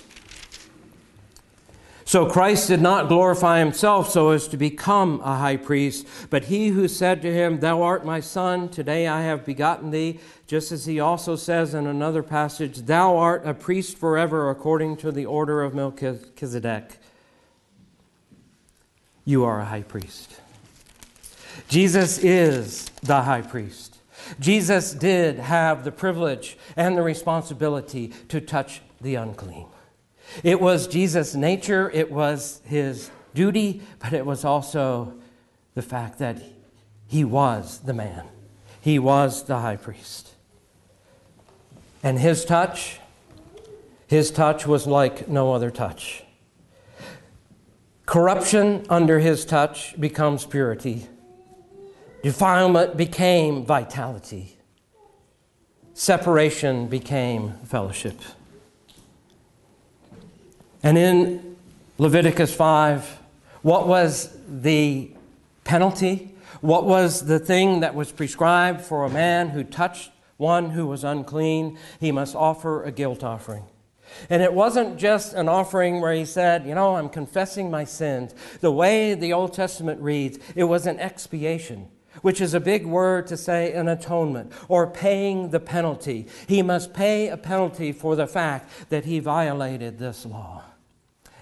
So 2.04 2.26
Christ 2.26 2.68
did 2.68 2.82
not 2.82 3.10
glorify 3.10 3.60
himself 3.60 4.10
so 4.10 4.32
as 4.32 4.48
to 4.48 4.58
become 4.58 5.22
a 5.22 5.36
high 5.36 5.58
priest, 5.58 6.08
but 6.32 6.46
he 6.46 6.70
who 6.70 6.88
said 6.88 7.22
to 7.22 7.32
him, 7.32 7.60
Thou 7.60 7.84
art 7.84 8.08
my 8.08 8.20
son, 8.20 8.70
today 8.70 9.08
I 9.08 9.22
have 9.22 9.46
begotten 9.46 9.92
thee, 9.92 10.20
just 10.48 10.72
as 10.72 10.88
he 10.88 11.00
also 11.00 11.36
says 11.36 11.76
in 11.76 11.86
another 11.86 12.24
passage, 12.24 12.88
Thou 12.88 13.18
art 13.18 13.46
a 13.46 13.54
priest 13.54 14.00
forever 14.00 14.50
according 14.50 14.98
to 14.98 15.12
the 15.12 15.28
order 15.28 15.62
of 15.62 15.76
Melchizedek 15.76 16.98
you 19.28 19.44
are 19.44 19.60
a 19.60 19.66
high 19.66 19.82
priest. 19.82 20.40
Jesus 21.68 22.18
is 22.18 22.86
the 23.04 23.24
high 23.24 23.42
priest. 23.42 23.98
Jesus 24.40 24.94
did 24.94 25.38
have 25.38 25.84
the 25.84 25.92
privilege 25.92 26.58
and 26.78 26.98
the 26.98 27.02
responsibility 27.02 28.14
to 28.30 28.40
touch 28.40 28.82
the 29.02 29.16
unclean. 29.16 29.68
It 30.44 30.62
was 30.62 30.88
Jesus' 30.88 31.36
nature, 31.36 31.92
it 31.94 32.10
was 32.10 32.62
his 32.64 33.12
duty, 33.34 33.82
but 34.00 34.14
it 34.14 34.26
was 34.26 34.46
also 34.46 35.14
the 35.74 35.82
fact 35.82 36.20
that 36.20 36.42
he 37.06 37.26
was 37.26 37.80
the 37.80 37.94
man. 37.94 38.30
he 38.80 38.98
was 38.98 39.44
the 39.44 39.60
high 39.60 39.76
priest. 39.76 40.30
And 42.02 42.18
his 42.18 42.46
touch, 42.46 43.02
his 44.08 44.32
touch 44.32 44.66
was 44.66 44.88
like 44.88 45.28
no 45.28 45.52
other 45.52 45.70
touch. 45.70 46.24
Corruption 48.08 48.86
under 48.90 49.20
his 49.20 49.44
touch 49.44 50.00
becomes 50.00 50.46
purity. 50.46 51.08
Defilement 52.24 52.96
became 52.96 53.66
vitality. 53.66 54.58
Separation 55.94 56.88
became 56.88 57.52
fellowship. 57.66 58.18
And 60.82 60.98
in 60.98 61.58
Leviticus 61.98 62.56
5, 62.56 63.20
what 63.62 63.90
was 63.90 64.38
the 64.48 65.12
penalty? 65.66 66.34
What 66.62 66.86
was 66.86 67.26
the 67.26 67.40
thing 67.40 67.82
that 67.82 67.94
was 67.94 68.14
prescribed 68.14 68.80
for 68.80 69.04
a 69.04 69.10
man 69.10 69.50
who 69.50 69.66
touched 69.66 70.12
one 70.38 70.70
who 70.70 70.88
was 70.88 71.04
unclean? 71.04 71.78
He 72.00 72.14
must 72.14 72.38
offer 72.38 72.86
a 72.86 72.92
guilt 72.92 73.22
offering. 73.22 73.66
And 74.30 74.42
it 74.42 74.54
wasn't 74.54 74.98
just 74.98 75.34
an 75.34 75.48
offering 75.48 76.02
where 76.02 76.14
he 76.14 76.26
said, 76.26 76.66
You 76.66 76.76
know, 76.76 76.96
I'm 76.96 77.10
confessing 77.10 77.72
my 77.72 77.84
sins. 77.84 78.34
The 78.62 78.72
way 78.72 79.14
the 79.14 79.34
Old 79.34 79.54
Testament 79.54 80.02
reads, 80.02 80.40
it 80.56 80.66
was 80.66 80.86
an 80.88 81.00
expiation, 81.00 81.90
which 82.22 82.42
is 82.42 82.54
a 82.54 82.60
big 82.60 82.86
word 82.86 83.28
to 83.28 83.38
say 83.38 83.74
an 83.74 83.88
atonement 83.88 84.52
or 84.68 84.88
paying 84.88 85.50
the 85.50 85.60
penalty. 85.60 86.28
He 86.48 86.62
must 86.62 86.94
pay 86.94 87.30
a 87.30 87.38
penalty 87.38 87.92
for 87.92 88.16
the 88.16 88.28
fact 88.28 88.90
that 88.90 89.06
he 89.06 89.20
violated 89.20 90.00
this 90.00 90.26
law. 90.26 90.64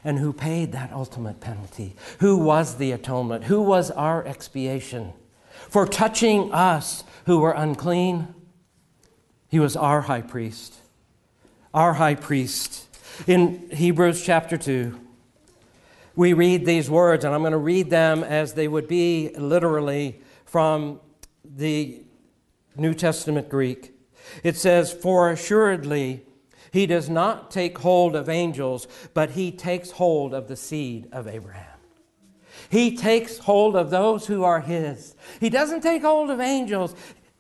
And 0.04 0.20
who 0.20 0.34
paid 0.34 0.72
that 0.74 0.94
ultimate 0.94 1.40
penalty? 1.40 1.96
Who 2.20 2.38
was 2.38 2.78
the 2.78 2.92
atonement? 2.92 3.46
Who 3.46 3.62
was 3.64 3.90
our 3.90 4.24
expiation? 4.26 5.14
For 5.70 5.88
touching 5.88 6.54
us 6.54 7.04
who 7.26 7.40
were 7.40 7.54
unclean, 7.54 8.36
he 9.48 9.60
was 9.60 9.76
our 9.76 10.02
high 10.02 10.22
priest 10.22 10.76
our 11.76 11.94
high 11.94 12.16
priest. 12.16 12.88
In 13.28 13.70
Hebrews 13.70 14.24
chapter 14.24 14.58
2, 14.58 14.98
we 16.16 16.32
read 16.32 16.66
these 16.66 16.90
words, 16.90 17.26
and 17.26 17.36
I'm 17.36 17.42
going 17.42 17.52
to 17.52 17.58
read 17.58 17.90
them 17.90 18.24
as 18.24 18.54
they 18.54 18.70
would 18.70 18.88
be 18.88 19.32
literally 19.38 20.22
from 20.46 21.02
the 21.44 22.02
New 22.78 22.94
Testament 22.94 23.50
Greek. 23.50 23.94
It 24.42 24.56
says, 24.56 24.94
For 24.94 25.30
assuredly 25.30 26.26
he 26.72 26.86
does 26.86 27.10
not 27.10 27.52
take 27.52 27.78
hold 27.80 28.16
of 28.16 28.30
angels, 28.30 28.88
but 29.14 29.32
he 29.32 29.52
takes 29.52 29.92
hold 29.92 30.34
of 30.34 30.48
the 30.48 30.56
seed 30.56 31.10
of 31.12 31.28
Abraham. 31.28 31.76
He 32.70 32.96
takes 32.96 33.40
hold 33.40 33.76
of 33.76 33.90
those 33.90 34.28
who 34.28 34.44
are 34.44 34.62
his. 34.62 35.16
He 35.40 35.50
doesn't 35.50 35.82
take 35.82 36.02
hold 36.02 36.30
of 36.30 36.40
angels 36.40 36.96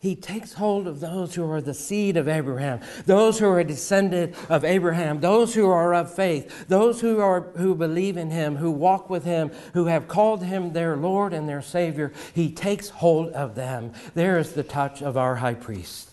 he 0.05 0.15
takes 0.15 0.53
hold 0.53 0.85
of 0.87 0.99
those 0.99 1.33
who 1.33 1.49
are 1.49 1.61
the 1.61 1.73
seed 1.73 2.15
of 2.15 2.27
Abraham, 2.27 2.79
those 3.07 3.39
who 3.39 3.47
are 3.47 3.63
descended 3.63 4.35
of 4.49 4.63
Abraham, 4.63 5.19
those 5.19 5.55
who 5.55 5.67
are 5.67 5.95
of 5.95 6.13
faith, 6.13 6.67
those 6.67 7.01
who 7.01 7.19
are 7.19 7.41
who 7.57 7.73
believe 7.73 8.15
in 8.15 8.29
him, 8.29 8.57
who 8.57 8.69
walk 8.69 9.09
with 9.09 9.23
him, 9.23 9.49
who 9.73 9.87
have 9.87 10.07
called 10.07 10.43
him 10.43 10.73
their 10.73 10.95
Lord 10.95 11.33
and 11.33 11.49
their 11.49 11.63
Savior. 11.63 12.13
He 12.35 12.51
takes 12.51 12.89
hold 12.89 13.29
of 13.31 13.55
them. 13.55 13.93
There 14.13 14.37
is 14.37 14.53
the 14.53 14.63
touch 14.63 15.01
of 15.01 15.17
our 15.17 15.37
high 15.37 15.55
priest. 15.55 16.11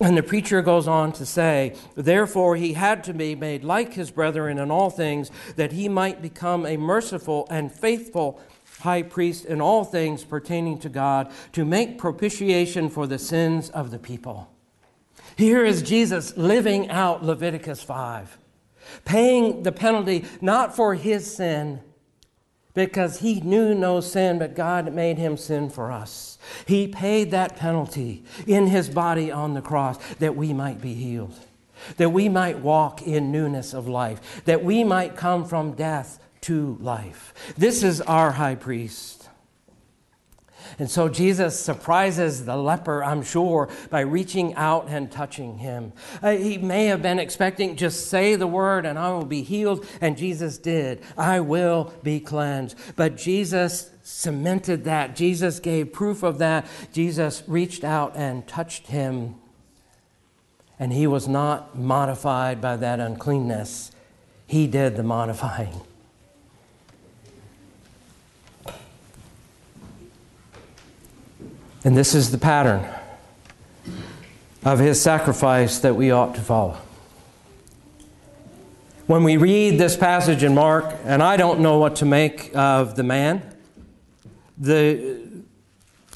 And 0.00 0.16
the 0.16 0.22
preacher 0.22 0.62
goes 0.62 0.88
on 0.88 1.12
to 1.12 1.26
say, 1.26 1.74
Therefore, 1.94 2.56
he 2.56 2.72
had 2.72 3.04
to 3.04 3.12
be 3.12 3.34
made 3.34 3.64
like 3.64 3.92
his 3.92 4.10
brethren 4.10 4.58
in 4.58 4.70
all 4.70 4.88
things, 4.88 5.30
that 5.56 5.72
he 5.72 5.90
might 5.90 6.22
become 6.22 6.64
a 6.64 6.78
merciful 6.78 7.46
and 7.50 7.70
faithful 7.70 8.40
high 8.80 9.02
priest 9.02 9.44
in 9.44 9.60
all 9.60 9.84
things 9.84 10.24
pertaining 10.24 10.78
to 10.78 10.88
God 10.88 11.32
to 11.52 11.64
make 11.64 11.98
propitiation 11.98 12.88
for 12.88 13.06
the 13.06 13.18
sins 13.18 13.70
of 13.70 13.90
the 13.90 13.98
people. 13.98 14.52
Here 15.36 15.64
is 15.64 15.82
Jesus 15.82 16.36
living 16.36 16.88
out 16.88 17.24
Leviticus 17.24 17.82
5, 17.82 18.38
paying 19.04 19.62
the 19.62 19.72
penalty 19.72 20.24
not 20.40 20.74
for 20.74 20.94
his 20.94 21.34
sin, 21.34 21.80
because 22.72 23.20
he 23.20 23.40
knew 23.40 23.74
no 23.74 24.00
sin, 24.00 24.38
but 24.38 24.54
God 24.54 24.92
made 24.92 25.16
him 25.16 25.38
sin 25.38 25.70
for 25.70 25.90
us. 25.90 26.38
He 26.66 26.86
paid 26.86 27.30
that 27.30 27.56
penalty 27.56 28.22
in 28.46 28.66
his 28.66 28.90
body 28.90 29.32
on 29.32 29.54
the 29.54 29.62
cross 29.62 29.96
that 30.16 30.36
we 30.36 30.52
might 30.52 30.80
be 30.80 30.92
healed, 30.92 31.34
that 31.96 32.10
we 32.10 32.28
might 32.28 32.58
walk 32.58 33.00
in 33.02 33.32
newness 33.32 33.72
of 33.72 33.88
life, 33.88 34.44
that 34.44 34.62
we 34.62 34.84
might 34.84 35.16
come 35.16 35.46
from 35.46 35.72
death 35.72 36.18
to 36.46 36.76
life. 36.80 37.34
This 37.56 37.82
is 37.82 38.00
our 38.00 38.32
high 38.32 38.54
priest. 38.54 39.28
And 40.78 40.90
so 40.90 41.08
Jesus 41.08 41.58
surprises 41.58 42.44
the 42.44 42.56
leper, 42.56 43.02
I'm 43.02 43.22
sure, 43.22 43.68
by 43.90 44.00
reaching 44.00 44.54
out 44.54 44.88
and 44.88 45.10
touching 45.10 45.58
him. 45.58 45.92
Uh, 46.22 46.32
he 46.32 46.58
may 46.58 46.86
have 46.86 47.02
been 47.02 47.18
expecting, 47.18 47.76
just 47.76 48.10
say 48.10 48.36
the 48.36 48.46
word 48.46 48.84
and 48.84 48.98
I 48.98 49.10
will 49.10 49.24
be 49.24 49.42
healed. 49.42 49.86
And 50.00 50.16
Jesus 50.16 50.58
did. 50.58 51.02
I 51.16 51.40
will 51.40 51.92
be 52.02 52.20
cleansed. 52.20 52.76
But 52.94 53.16
Jesus 53.16 53.90
cemented 54.02 54.84
that. 54.84 55.16
Jesus 55.16 55.60
gave 55.60 55.92
proof 55.92 56.22
of 56.22 56.38
that. 56.38 56.66
Jesus 56.92 57.42
reached 57.46 57.84
out 57.84 58.14
and 58.16 58.46
touched 58.46 58.88
him. 58.88 59.36
And 60.78 60.92
he 60.92 61.06
was 61.06 61.26
not 61.26 61.78
modified 61.78 62.60
by 62.60 62.76
that 62.76 63.00
uncleanness, 63.00 63.92
he 64.46 64.66
did 64.66 64.96
the 64.96 65.02
modifying. 65.02 65.80
And 71.86 71.96
this 71.96 72.16
is 72.16 72.32
the 72.32 72.38
pattern 72.38 72.84
of 74.64 74.80
his 74.80 75.00
sacrifice 75.00 75.78
that 75.78 75.94
we 75.94 76.10
ought 76.10 76.34
to 76.34 76.40
follow. 76.40 76.78
When 79.06 79.22
we 79.22 79.36
read 79.36 79.78
this 79.78 79.96
passage 79.96 80.42
in 80.42 80.52
Mark, 80.52 80.92
and 81.04 81.22
I 81.22 81.36
don't 81.36 81.60
know 81.60 81.78
what 81.78 81.94
to 81.96 82.04
make 82.04 82.50
of 82.56 82.96
the 82.96 83.04
man, 83.04 83.40
the 84.58 85.28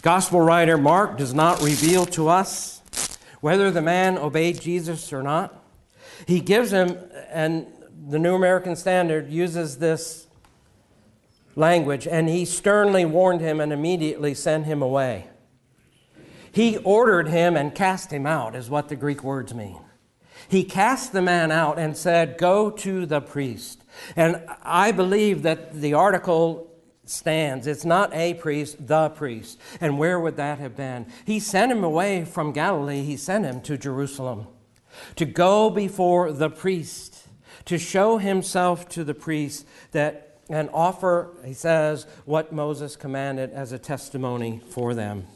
gospel 0.02 0.40
writer 0.40 0.76
Mark 0.76 1.16
does 1.16 1.32
not 1.32 1.62
reveal 1.62 2.04
to 2.06 2.28
us 2.28 2.82
whether 3.40 3.70
the 3.70 3.80
man 3.80 4.18
obeyed 4.18 4.60
Jesus 4.60 5.12
or 5.12 5.22
not. 5.22 5.54
He 6.26 6.40
gives 6.40 6.72
him, 6.72 6.98
and 7.28 7.68
the 8.08 8.18
New 8.18 8.34
American 8.34 8.74
Standard 8.74 9.30
uses 9.30 9.78
this 9.78 10.26
language, 11.54 12.08
and 12.08 12.28
he 12.28 12.44
sternly 12.44 13.04
warned 13.04 13.40
him 13.40 13.60
and 13.60 13.72
immediately 13.72 14.34
sent 14.34 14.66
him 14.66 14.82
away. 14.82 15.29
He 16.52 16.76
ordered 16.78 17.28
him 17.28 17.56
and 17.56 17.74
cast 17.74 18.12
him 18.12 18.26
out, 18.26 18.54
is 18.54 18.70
what 18.70 18.88
the 18.88 18.96
Greek 18.96 19.22
words 19.22 19.54
mean. 19.54 19.80
He 20.48 20.64
cast 20.64 21.12
the 21.12 21.22
man 21.22 21.52
out 21.52 21.78
and 21.78 21.96
said, 21.96 22.38
Go 22.38 22.70
to 22.70 23.06
the 23.06 23.20
priest. 23.20 23.84
And 24.16 24.42
I 24.62 24.92
believe 24.92 25.42
that 25.42 25.74
the 25.74 25.94
article 25.94 26.70
stands. 27.04 27.66
It's 27.66 27.84
not 27.84 28.14
a 28.14 28.34
priest, 28.34 28.86
the 28.86 29.10
priest. 29.10 29.58
And 29.80 29.98
where 29.98 30.18
would 30.18 30.36
that 30.36 30.58
have 30.58 30.76
been? 30.76 31.06
He 31.24 31.40
sent 31.40 31.72
him 31.72 31.84
away 31.84 32.24
from 32.24 32.52
Galilee, 32.52 33.02
he 33.02 33.16
sent 33.16 33.44
him 33.44 33.60
to 33.62 33.76
Jerusalem 33.76 34.46
to 35.16 35.24
go 35.24 35.70
before 35.70 36.32
the 36.32 36.50
priest, 36.50 37.26
to 37.66 37.78
show 37.78 38.18
himself 38.18 38.88
to 38.90 39.04
the 39.04 39.14
priest 39.14 39.66
that 39.92 40.26
and 40.48 40.68
offer, 40.72 41.30
he 41.44 41.52
says, 41.52 42.08
what 42.24 42.52
Moses 42.52 42.96
commanded 42.96 43.52
as 43.52 43.70
a 43.70 43.78
testimony 43.78 44.60
for 44.70 44.94
them. 44.94 45.28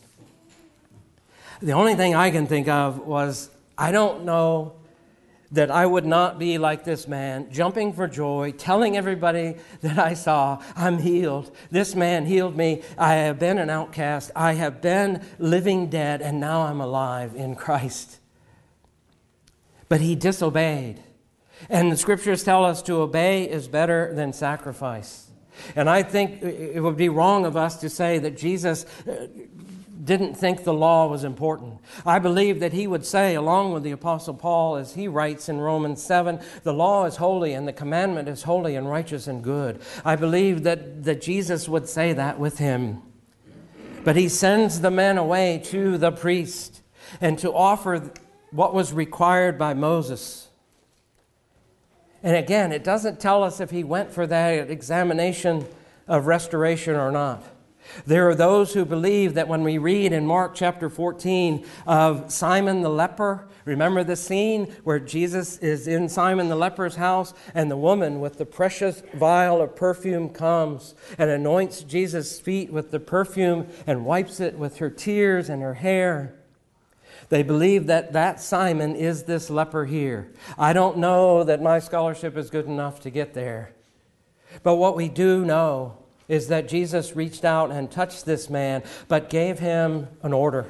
The 1.64 1.72
only 1.72 1.94
thing 1.94 2.14
I 2.14 2.30
can 2.30 2.46
think 2.46 2.68
of 2.68 2.98
was 3.06 3.48
I 3.78 3.90
don't 3.90 4.26
know 4.26 4.74
that 5.50 5.70
I 5.70 5.86
would 5.86 6.04
not 6.04 6.38
be 6.38 6.58
like 6.58 6.84
this 6.84 7.08
man, 7.08 7.50
jumping 7.50 7.94
for 7.94 8.06
joy, 8.06 8.52
telling 8.58 8.98
everybody 8.98 9.56
that 9.80 9.98
I 9.98 10.12
saw, 10.12 10.60
I'm 10.76 10.98
healed. 10.98 11.50
This 11.70 11.94
man 11.94 12.26
healed 12.26 12.54
me. 12.54 12.82
I 12.98 13.14
have 13.14 13.38
been 13.38 13.56
an 13.56 13.70
outcast. 13.70 14.30
I 14.36 14.52
have 14.52 14.82
been 14.82 15.24
living 15.38 15.88
dead, 15.88 16.20
and 16.20 16.38
now 16.38 16.62
I'm 16.62 16.82
alive 16.82 17.34
in 17.34 17.54
Christ. 17.54 18.18
But 19.88 20.02
he 20.02 20.14
disobeyed. 20.14 21.02
And 21.70 21.90
the 21.90 21.96
scriptures 21.96 22.44
tell 22.44 22.66
us 22.66 22.82
to 22.82 22.96
obey 22.96 23.48
is 23.48 23.68
better 23.68 24.12
than 24.14 24.34
sacrifice. 24.34 25.30
And 25.74 25.88
I 25.88 26.02
think 26.02 26.42
it 26.42 26.82
would 26.82 26.98
be 26.98 27.08
wrong 27.08 27.46
of 27.46 27.56
us 27.56 27.78
to 27.78 27.88
say 27.88 28.18
that 28.18 28.36
Jesus 28.36 28.84
didn't 30.04 30.34
think 30.34 30.64
the 30.64 30.74
law 30.74 31.06
was 31.06 31.24
important. 31.24 31.78
I 32.04 32.18
believe 32.18 32.60
that 32.60 32.72
he 32.72 32.86
would 32.86 33.06
say, 33.06 33.34
along 33.34 33.72
with 33.72 33.82
the 33.82 33.92
Apostle 33.92 34.34
Paul, 34.34 34.76
as 34.76 34.94
he 34.94 35.08
writes 35.08 35.48
in 35.48 35.60
Romans 35.60 36.02
7, 36.02 36.40
the 36.62 36.74
law 36.74 37.06
is 37.06 37.16
holy 37.16 37.54
and 37.54 37.66
the 37.66 37.72
commandment 37.72 38.28
is 38.28 38.42
holy 38.42 38.76
and 38.76 38.88
righteous 38.88 39.26
and 39.26 39.42
good. 39.42 39.80
I 40.04 40.16
believe 40.16 40.62
that, 40.64 41.04
that 41.04 41.22
Jesus 41.22 41.68
would 41.68 41.88
say 41.88 42.12
that 42.12 42.38
with 42.38 42.58
him. 42.58 43.02
But 44.04 44.16
he 44.16 44.28
sends 44.28 44.80
the 44.80 44.90
men 44.90 45.16
away 45.16 45.62
to 45.66 45.96
the 45.96 46.12
priest 46.12 46.82
and 47.20 47.38
to 47.38 47.52
offer 47.52 48.10
what 48.50 48.74
was 48.74 48.92
required 48.92 49.58
by 49.58 49.72
Moses. 49.72 50.48
And 52.22 52.36
again, 52.36 52.72
it 52.72 52.84
doesn't 52.84 53.20
tell 53.20 53.42
us 53.42 53.60
if 53.60 53.70
he 53.70 53.84
went 53.84 54.12
for 54.12 54.26
that 54.26 54.70
examination 54.70 55.66
of 56.06 56.26
restoration 56.26 56.94
or 56.94 57.10
not. 57.10 57.42
There 58.06 58.28
are 58.28 58.34
those 58.34 58.74
who 58.74 58.84
believe 58.84 59.34
that 59.34 59.48
when 59.48 59.62
we 59.62 59.78
read 59.78 60.12
in 60.12 60.26
Mark 60.26 60.54
chapter 60.54 60.90
14 60.90 61.64
of 61.86 62.30
Simon 62.32 62.82
the 62.82 62.88
leper, 62.88 63.46
remember 63.64 64.02
the 64.02 64.16
scene 64.16 64.74
where 64.84 64.98
Jesus 64.98 65.58
is 65.58 65.86
in 65.86 66.08
Simon 66.08 66.48
the 66.48 66.56
leper's 66.56 66.96
house 66.96 67.34
and 67.54 67.70
the 67.70 67.76
woman 67.76 68.20
with 68.20 68.38
the 68.38 68.46
precious 68.46 69.02
vial 69.14 69.62
of 69.62 69.76
perfume 69.76 70.28
comes 70.28 70.94
and 71.18 71.30
anoints 71.30 71.82
Jesus' 71.82 72.40
feet 72.40 72.72
with 72.72 72.90
the 72.90 73.00
perfume 73.00 73.68
and 73.86 74.04
wipes 74.04 74.40
it 74.40 74.58
with 74.58 74.78
her 74.78 74.90
tears 74.90 75.48
and 75.48 75.62
her 75.62 75.74
hair. 75.74 76.34
They 77.28 77.42
believe 77.42 77.86
that 77.86 78.12
that 78.12 78.40
Simon 78.40 78.96
is 78.96 79.24
this 79.24 79.48
leper 79.50 79.86
here. 79.86 80.30
I 80.58 80.72
don't 80.72 80.98
know 80.98 81.44
that 81.44 81.62
my 81.62 81.78
scholarship 81.78 82.36
is 82.36 82.50
good 82.50 82.66
enough 82.66 83.00
to 83.00 83.10
get 83.10 83.34
there. 83.34 83.72
But 84.62 84.76
what 84.76 84.96
we 84.96 85.08
do 85.08 85.44
know 85.44 86.03
is 86.28 86.48
that 86.48 86.68
Jesus 86.68 87.14
reached 87.16 87.44
out 87.44 87.70
and 87.70 87.90
touched 87.90 88.24
this 88.24 88.48
man, 88.48 88.82
but 89.08 89.30
gave 89.30 89.58
him 89.58 90.08
an 90.22 90.32
order. 90.32 90.66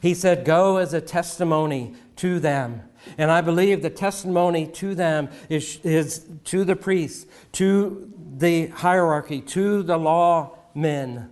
He 0.00 0.14
said, 0.14 0.44
Go 0.44 0.76
as 0.76 0.94
a 0.94 1.00
testimony 1.00 1.94
to 2.16 2.40
them. 2.40 2.82
And 3.18 3.30
I 3.30 3.40
believe 3.40 3.82
the 3.82 3.90
testimony 3.90 4.66
to 4.66 4.94
them 4.94 5.28
is, 5.48 5.80
is 5.82 6.24
to 6.44 6.64
the 6.64 6.76
priests, 6.76 7.26
to 7.52 8.12
the 8.36 8.68
hierarchy, 8.68 9.40
to 9.40 9.82
the 9.82 9.98
law 9.98 10.56
men. 10.74 11.28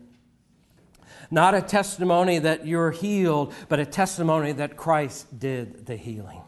Not 1.31 1.55
a 1.55 1.63
testimony 1.63 2.41
that 2.41 2.67
you're 2.67 2.91
healed, 2.91 3.55
but 3.69 3.79
a 3.79 3.87
testimony 3.87 4.53
that 4.53 4.77
Christ 4.77 5.39
did 5.39 5.87
the 5.87 5.97
healing. 5.97 6.43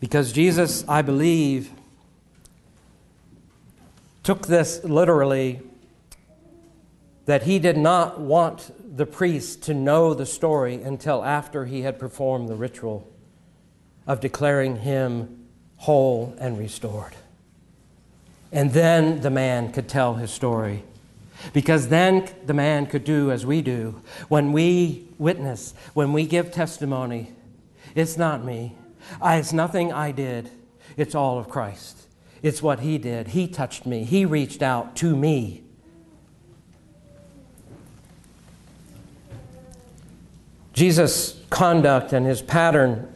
Because 0.00 0.32
Jesus, 0.32 0.84
I 0.86 1.00
believe, 1.00 1.70
took 4.24 4.46
this 4.46 4.82
literally 4.82 5.60
that 7.26 7.44
he 7.44 7.58
did 7.58 7.76
not 7.76 8.20
want 8.20 8.72
the 8.96 9.06
priest 9.06 9.62
to 9.62 9.74
know 9.74 10.12
the 10.14 10.26
story 10.26 10.82
until 10.82 11.24
after 11.24 11.66
he 11.66 11.82
had 11.82 11.98
performed 11.98 12.48
the 12.48 12.54
ritual 12.54 13.10
of 14.06 14.20
declaring 14.20 14.76
him 14.76 15.46
whole 15.76 16.34
and 16.38 16.58
restored. 16.58 17.14
And 18.52 18.72
then 18.72 19.20
the 19.20 19.30
man 19.30 19.72
could 19.72 19.88
tell 19.88 20.14
his 20.14 20.30
story. 20.30 20.84
Because 21.52 21.88
then 21.88 22.28
the 22.46 22.54
man 22.54 22.86
could 22.86 23.04
do 23.04 23.30
as 23.30 23.44
we 23.44 23.60
do. 23.60 24.00
When 24.28 24.52
we 24.52 25.06
witness, 25.18 25.74
when 25.92 26.12
we 26.12 26.26
give 26.26 26.52
testimony, 26.52 27.32
it's 27.94 28.16
not 28.16 28.44
me. 28.44 28.74
I, 29.20 29.36
it's 29.36 29.52
nothing 29.52 29.92
I 29.92 30.12
did, 30.12 30.50
it's 30.96 31.14
all 31.14 31.38
of 31.38 31.48
Christ. 31.48 32.03
It's 32.44 32.62
what 32.62 32.80
He 32.80 32.98
did. 32.98 33.28
He 33.28 33.48
touched 33.48 33.86
me, 33.86 34.04
He 34.04 34.26
reached 34.26 34.62
out 34.62 34.94
to 34.96 35.16
me. 35.16 35.62
Jesus' 40.74 41.40
conduct 41.48 42.12
and 42.12 42.26
his 42.26 42.42
pattern 42.42 43.10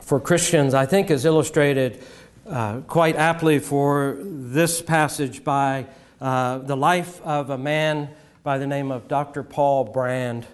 for 0.00 0.18
Christians, 0.18 0.72
I 0.72 0.86
think, 0.86 1.10
is 1.10 1.26
illustrated 1.26 2.02
uh, 2.48 2.80
quite 2.86 3.16
aptly 3.16 3.58
for 3.58 4.16
this 4.22 4.80
passage 4.80 5.44
by 5.44 5.86
uh, 6.20 6.58
the 6.58 6.76
life 6.76 7.20
of 7.22 7.50
a 7.50 7.58
man 7.58 8.08
by 8.44 8.56
the 8.56 8.66
name 8.66 8.90
of 8.90 9.08
Dr. 9.08 9.42
Paul 9.42 9.84
Brand. 9.84 10.46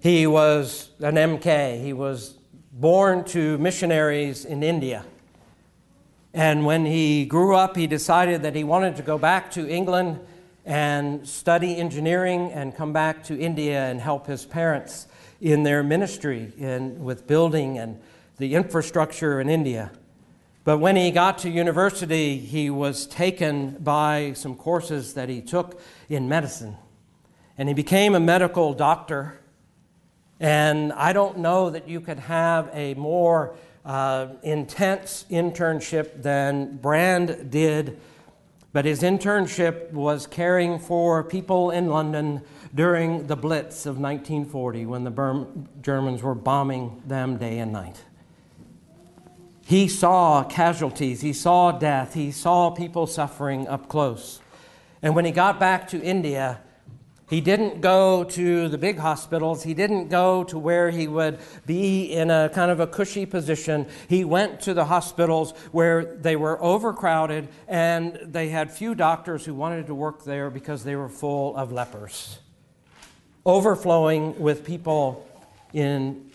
He 0.00 0.26
was 0.26 0.90
an 0.98 1.14
MK. 1.14 1.82
He 1.82 1.94
was 1.94 2.34
born 2.72 3.24
to 3.26 3.56
missionaries 3.56 4.44
in 4.44 4.62
India. 4.62 5.06
And 6.34 6.64
when 6.64 6.86
he 6.86 7.26
grew 7.26 7.54
up, 7.54 7.76
he 7.76 7.86
decided 7.86 8.42
that 8.42 8.56
he 8.56 8.64
wanted 8.64 8.96
to 8.96 9.02
go 9.02 9.18
back 9.18 9.50
to 9.52 9.68
England 9.68 10.20
and 10.64 11.26
study 11.28 11.76
engineering 11.76 12.50
and 12.52 12.74
come 12.74 12.92
back 12.92 13.24
to 13.24 13.38
India 13.38 13.84
and 13.90 14.00
help 14.00 14.26
his 14.26 14.46
parents 14.46 15.06
in 15.40 15.62
their 15.62 15.82
ministry 15.82 16.52
in, 16.56 17.02
with 17.04 17.26
building 17.26 17.78
and 17.78 18.00
the 18.38 18.54
infrastructure 18.54 19.40
in 19.40 19.50
India. 19.50 19.90
But 20.64 20.78
when 20.78 20.94
he 20.94 21.10
got 21.10 21.38
to 21.38 21.50
university, 21.50 22.38
he 22.38 22.70
was 22.70 23.06
taken 23.06 23.72
by 23.80 24.32
some 24.34 24.54
courses 24.54 25.14
that 25.14 25.28
he 25.28 25.42
took 25.42 25.80
in 26.08 26.28
medicine. 26.28 26.76
And 27.58 27.68
he 27.68 27.74
became 27.74 28.14
a 28.14 28.20
medical 28.20 28.72
doctor. 28.72 29.40
And 30.38 30.92
I 30.92 31.12
don't 31.12 31.38
know 31.38 31.70
that 31.70 31.88
you 31.88 32.00
could 32.00 32.20
have 32.20 32.70
a 32.72 32.94
more 32.94 33.56
uh, 33.84 34.28
intense 34.42 35.24
internship 35.30 36.22
than 36.22 36.76
Brand 36.76 37.50
did, 37.50 38.00
but 38.72 38.84
his 38.84 39.02
internship 39.02 39.92
was 39.92 40.26
caring 40.26 40.78
for 40.78 41.24
people 41.24 41.70
in 41.70 41.88
London 41.88 42.42
during 42.74 43.26
the 43.26 43.36
Blitz 43.36 43.84
of 43.84 43.98
1940 43.98 44.86
when 44.86 45.04
the 45.04 45.10
Burm- 45.10 45.68
Germans 45.82 46.22
were 46.22 46.34
bombing 46.34 47.02
them 47.06 47.36
day 47.36 47.58
and 47.58 47.72
night. 47.72 48.02
He 49.64 49.88
saw 49.88 50.42
casualties, 50.44 51.20
he 51.20 51.32
saw 51.32 51.72
death, 51.72 52.14
he 52.14 52.30
saw 52.30 52.70
people 52.70 53.06
suffering 53.06 53.68
up 53.68 53.88
close. 53.88 54.40
And 55.02 55.14
when 55.14 55.24
he 55.24 55.32
got 55.32 55.60
back 55.60 55.88
to 55.88 56.02
India, 56.02 56.60
he 57.32 57.40
didn't 57.40 57.80
go 57.80 58.24
to 58.24 58.68
the 58.68 58.76
big 58.76 58.98
hospitals. 58.98 59.62
He 59.62 59.72
didn't 59.72 60.08
go 60.08 60.44
to 60.44 60.58
where 60.58 60.90
he 60.90 61.08
would 61.08 61.38
be 61.64 62.12
in 62.12 62.30
a 62.30 62.50
kind 62.50 62.70
of 62.70 62.78
a 62.78 62.86
cushy 62.86 63.24
position. 63.24 63.86
He 64.06 64.22
went 64.22 64.60
to 64.60 64.74
the 64.74 64.84
hospitals 64.84 65.52
where 65.70 66.04
they 66.04 66.36
were 66.36 66.62
overcrowded 66.62 67.48
and 67.66 68.18
they 68.22 68.50
had 68.50 68.70
few 68.70 68.94
doctors 68.94 69.46
who 69.46 69.54
wanted 69.54 69.86
to 69.86 69.94
work 69.94 70.24
there 70.24 70.50
because 70.50 70.84
they 70.84 70.94
were 70.94 71.08
full 71.08 71.56
of 71.56 71.72
lepers, 71.72 72.38
overflowing 73.46 74.38
with 74.38 74.62
people 74.62 75.26
in 75.72 76.30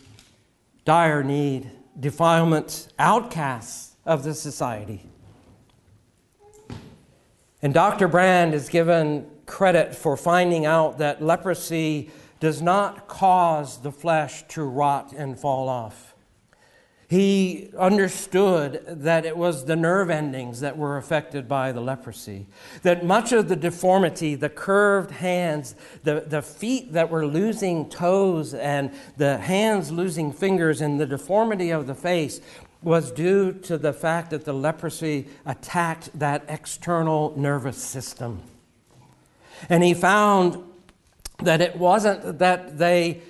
dire 0.83 1.23
need, 1.23 1.69
defilement, 1.99 2.91
outcasts 2.97 3.91
of 4.03 4.23
the 4.23 4.33
society. 4.33 5.03
And 7.61 7.71
Dr. 7.71 8.07
Brand 8.07 8.55
is 8.55 8.67
given 8.67 9.27
credit 9.47 9.95
for 9.95 10.15
finding 10.15 10.65
out 10.67 10.99
that 10.99 11.23
leprosy 11.23 12.11
does 12.39 12.61
not 12.61 13.07
cause 13.07 13.79
the 13.79 13.91
flesh 13.91 14.43
to 14.49 14.61
rot 14.61 15.11
and 15.13 15.39
fall 15.39 15.67
off. 15.67 16.13
He 17.09 17.69
understood 17.79 18.83
that 18.85 19.25
it 19.25 19.37
was 19.37 19.63
the 19.63 19.77
nerve 19.77 20.09
endings 20.09 20.59
that 20.59 20.77
were 20.77 20.97
affected 20.97 21.47
by 21.47 21.71
the 21.71 21.79
leprosy. 21.79 22.47
That 22.81 23.05
much 23.05 23.31
of 23.31 23.47
the 23.47 23.55
deformity, 23.55 24.35
the 24.35 24.49
curved 24.49 25.11
hands, 25.11 25.73
the, 26.03 26.25
the 26.27 26.41
feet 26.41 26.91
that 26.91 27.09
were 27.09 27.25
losing 27.25 27.89
toes, 27.89 28.53
and 28.53 28.91
the 29.15 29.37
hands 29.37 29.89
losing 29.89 30.33
fingers, 30.33 30.81
and 30.81 30.99
the 30.99 31.05
deformity 31.05 31.69
of 31.69 31.87
the 31.87 31.95
face 31.95 32.41
was 32.81 33.09
due 33.13 33.53
to 33.53 33.77
the 33.77 33.93
fact 33.93 34.29
that 34.31 34.43
the 34.43 34.53
leprosy 34.53 35.27
attacked 35.45 36.09
that 36.19 36.43
external 36.49 37.33
nervous 37.37 37.77
system. 37.77 38.41
And 39.69 39.83
he 39.83 39.93
found 39.93 40.63
that 41.39 41.61
it 41.61 41.75
wasn't 41.75 42.39
that 42.39 42.77
they 42.77 43.21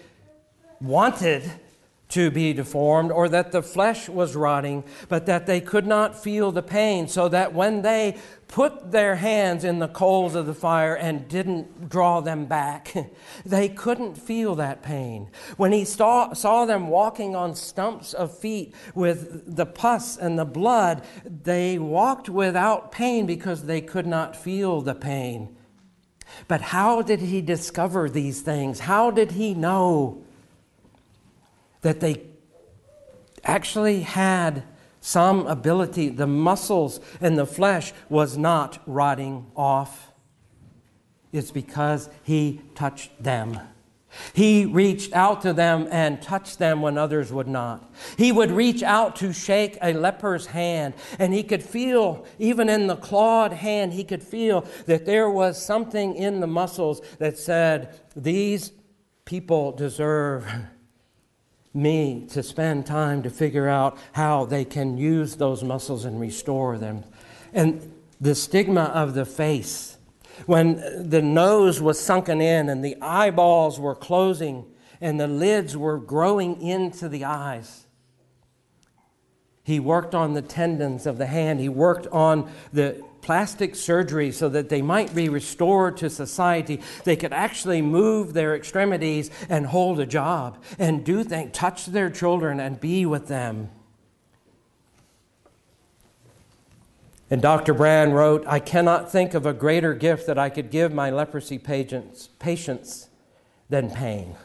wanted 0.80 1.52
to 2.10 2.32
be 2.32 2.54
deformed 2.54 3.12
or 3.12 3.28
that 3.28 3.52
the 3.52 3.62
flesh 3.62 4.08
was 4.08 4.36
rotting, 4.36 4.84
but 5.10 5.26
that 5.26 5.46
they 5.46 5.60
could 5.60 5.86
not 5.86 6.18
feel 6.18 6.54
the 6.54 6.62
pain, 6.62 7.08
so 7.08 7.28
that 7.28 7.54
when 7.54 7.82
they 7.82 8.18
put 8.48 8.94
their 8.94 9.18
hands 9.18 9.66
in 9.66 9.80
the 9.80 9.90
coals 9.90 10.34
of 10.34 10.46
the 10.46 10.54
fire 10.54 10.96
and 10.96 11.28
didn't 11.28 11.90
draw 11.90 12.22
them 12.22 12.46
back, 12.46 12.96
they 13.46 13.68
couldn't 13.68 14.16
feel 14.16 14.56
that 14.56 14.82
pain. 14.82 15.30
When 15.58 15.74
he 15.74 15.84
saw, 15.84 16.32
saw 16.32 16.66
them 16.66 16.88
walking 16.88 17.36
on 17.36 17.56
stumps 17.56 18.14
of 18.14 18.38
feet 18.38 18.74
with 18.96 19.56
the 19.58 19.66
pus 19.66 20.16
and 20.16 20.40
the 20.40 20.46
blood, 20.46 21.04
they 21.26 21.78
walked 21.78 22.30
without 22.30 22.92
pain 22.92 23.26
because 23.26 23.64
they 23.64 23.82
could 23.82 24.08
not 24.08 24.34
feel 24.34 24.80
the 24.80 24.96
pain. 24.96 25.57
But 26.48 26.62
how 26.62 27.02
did 27.02 27.20
he 27.20 27.42
discover 27.42 28.10
these 28.10 28.42
things? 28.42 28.80
How 28.82 29.12
did 29.12 29.32
he 29.32 29.54
know 29.54 30.24
that 31.82 32.00
they 32.00 32.24
actually 33.44 34.02
had 34.02 34.64
some 35.02 35.48
ability? 35.48 36.10
The 36.10 36.28
muscles 36.28 37.00
and 37.22 37.38
the 37.38 37.46
flesh 37.46 37.94
was 38.10 38.38
not 38.38 38.80
rotting 38.86 39.46
off. 39.56 40.12
It's 41.32 41.52
because 41.52 42.10
he 42.24 42.62
touched 42.76 43.22
them. 43.22 43.60
He 44.34 44.66
reached 44.66 45.14
out 45.14 45.42
to 45.42 45.54
them 45.54 45.88
and 45.92 46.22
touched 46.22 46.60
them 46.60 46.82
when 46.82 46.98
others 46.98 47.32
would 47.32 47.48
not. 47.48 47.92
He 48.18 48.32
would 48.32 48.52
reach 48.52 48.84
out 48.84 49.16
to 49.18 49.34
shake 49.34 49.78
a 49.82 49.94
leper's 49.94 50.48
hand, 50.48 50.94
and 51.20 51.34
he 51.34 51.44
could 51.44 51.64
feel, 51.64 52.26
even 52.40 52.70
in 52.70 52.88
the 52.88 52.96
clawed 52.96 53.54
hand, 53.54 53.94
he 53.94 54.04
could 54.04 54.24
feel 54.24 54.66
that 54.86 55.06
there 55.06 55.30
was 55.30 55.64
something 55.64 56.16
in 56.16 56.40
the 56.40 56.48
muscles 56.48 57.02
that 57.20 57.38
said, 57.38 58.00
These 58.16 58.72
people 59.26 59.72
deserve 59.72 60.46
me 61.74 62.26
to 62.32 62.42
spend 62.42 62.86
time 62.86 63.22
to 63.24 63.30
figure 63.30 63.68
out 63.68 63.98
how 64.14 64.46
they 64.46 64.66
can 64.66 64.98
use 64.98 65.36
those 65.36 65.64
muscles 65.64 66.06
and 66.06 66.20
restore 66.20 66.78
them. 66.78 67.04
And 67.54 67.94
the 68.20 68.36
stigma 68.36 68.86
of 68.86 69.14
the 69.14 69.26
face, 69.26 69.97
when 70.46 71.10
the 71.10 71.22
nose 71.22 71.82
was 71.82 72.00
sunken 72.00 72.42
in 72.42 72.70
and 72.70 72.84
the 72.84 72.96
eyeballs 73.02 73.80
were 73.80 73.96
closing 73.96 74.66
and 75.02 75.20
the 75.20 75.28
lids 75.28 75.76
were 75.76 75.98
growing 75.98 76.62
into 76.62 77.10
the 77.10 77.26
eyes. 77.26 77.86
He 79.64 79.80
worked 79.80 80.16
on 80.16 80.34
the 80.34 80.42
tendons 80.42 81.06
of 81.06 81.18
the 81.18 81.26
hand. 81.26 81.60
He 81.60 81.68
worked 81.68 82.08
on 82.08 82.50
the 82.72 83.04
plastic 83.22 83.76
surgery 83.76 84.32
so 84.32 84.48
that 84.48 84.70
they 84.70 84.82
might 84.82 85.14
be 85.14 85.28
restored 85.28 85.98
to 85.98 86.10
society. 86.10 86.80
They 87.04 87.18
could 87.18 87.34
actually 87.34 87.82
move 87.82 88.34
their 88.34 88.56
extremities 88.56 89.30
and 89.50 89.66
hold 89.66 90.00
a 90.00 90.06
job 90.06 90.64
and 90.80 91.04
do 91.04 91.26
things, 91.26 91.52
touch 91.52 91.88
their 91.88 92.10
children 92.10 92.62
and 92.62 92.80
be 92.80 93.06
with 93.06 93.28
them. 93.28 93.70
And 97.30 97.42
Dr. 97.42 97.74
Brand 97.74 98.16
wrote, 98.16 98.46
I 98.48 98.60
cannot 98.60 99.12
think 99.12 99.34
of 99.34 99.46
a 99.46 99.54
greater 99.54 99.94
gift 99.94 100.28
that 100.28 100.38
I 100.38 100.50
could 100.50 100.72
give 100.72 100.94
my 100.94 101.10
leprosy 101.10 101.58
patients, 101.58 102.30
patients 102.40 103.10
than 103.70 103.92
pain. 103.92 104.36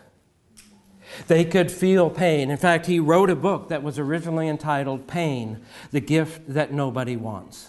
They 1.29 1.45
could 1.45 1.71
feel 1.71 2.11
pain. 2.11 2.51
In 2.51 2.57
fact, 2.57 2.87
he 2.87 2.99
wrote 2.99 3.31
a 3.31 3.37
book 3.37 3.69
that 3.69 3.83
was 3.83 3.99
originally 3.99 4.49
entitled 4.49 5.07
Pain, 5.07 5.61
the 5.91 6.01
Gift 6.01 6.43
That 6.49 6.73
Nobody 6.73 7.17
Wants. 7.17 7.69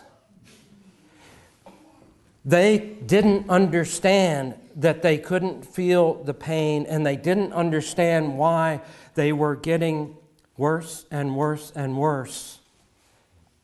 They 2.46 2.98
didn't 3.06 3.50
understand 3.50 4.56
that 4.76 5.02
they 5.02 5.18
couldn't 5.18 5.66
feel 5.66 6.24
the 6.24 6.34
pain, 6.34 6.86
and 6.88 7.06
they 7.06 7.16
didn't 7.16 7.54
understand 7.54 8.38
why 8.38 8.82
they 9.14 9.32
were 9.32 9.56
getting 9.56 10.18
worse 10.58 11.06
and 11.12 11.36
worse 11.36 11.72
and 11.76 11.98
worse 11.98 12.60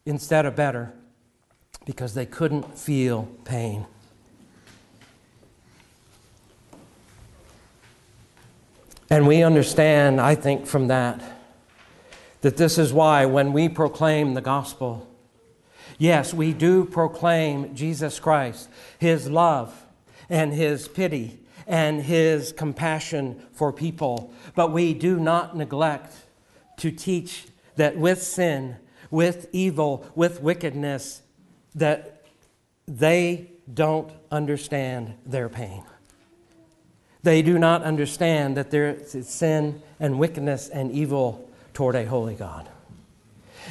instead 0.05 0.45
of 0.45 0.55
better 0.55 0.93
because 1.89 2.13
they 2.13 2.25
couldn't 2.27 2.77
feel 2.77 3.27
pain. 3.45 3.83
And 9.09 9.25
we 9.25 9.41
understand, 9.41 10.21
I 10.21 10.35
think, 10.35 10.67
from 10.67 10.89
that, 10.89 11.19
that 12.41 12.57
this 12.57 12.77
is 12.77 12.93
why 12.93 13.25
when 13.25 13.53
we 13.53 13.69
proclaim 13.69 14.35
the 14.35 14.41
gospel, 14.41 15.09
yes, 15.97 16.31
we 16.31 16.53
do 16.53 16.85
proclaim 16.85 17.73
Jesus 17.73 18.19
Christ, 18.19 18.69
his 18.99 19.27
love 19.27 19.73
and 20.29 20.53
his 20.53 20.87
pity 20.87 21.39
and 21.65 22.03
his 22.03 22.51
compassion 22.51 23.41
for 23.51 23.73
people, 23.73 24.31
but 24.53 24.71
we 24.71 24.93
do 24.93 25.19
not 25.19 25.57
neglect 25.57 26.13
to 26.77 26.91
teach 26.91 27.47
that 27.77 27.97
with 27.97 28.21
sin, 28.21 28.75
with 29.09 29.49
evil, 29.51 30.05
with 30.13 30.39
wickedness, 30.43 31.23
that 31.79 32.23
they 32.87 33.49
don't 33.71 34.11
understand 34.31 35.13
their 35.25 35.49
pain. 35.49 35.83
They 37.23 37.41
do 37.41 37.59
not 37.59 37.83
understand 37.83 38.55
that 38.57 38.71
there 38.71 38.91
is 38.91 39.27
sin 39.27 39.81
and 39.99 40.17
wickedness 40.17 40.69
and 40.69 40.91
evil 40.91 41.49
toward 41.73 41.95
a 41.95 42.05
holy 42.05 42.35
God. 42.35 42.67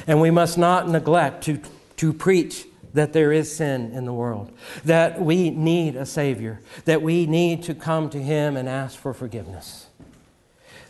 And 0.07 0.21
we 0.21 0.31
must 0.31 0.57
not 0.57 0.87
neglect 0.87 1.43
to, 1.45 1.59
to 1.97 2.13
preach 2.13 2.65
that 2.93 3.13
there 3.13 3.31
is 3.31 3.55
sin 3.55 3.91
in 3.91 4.05
the 4.05 4.13
world, 4.13 4.51
that 4.85 5.21
we 5.21 5.49
need 5.49 5.95
a 5.95 6.05
Savior, 6.05 6.59
that 6.85 7.01
we 7.01 7.25
need 7.25 7.63
to 7.63 7.75
come 7.75 8.09
to 8.09 8.21
Him 8.21 8.57
and 8.57 8.67
ask 8.67 8.97
for 8.97 9.13
forgiveness. 9.13 9.87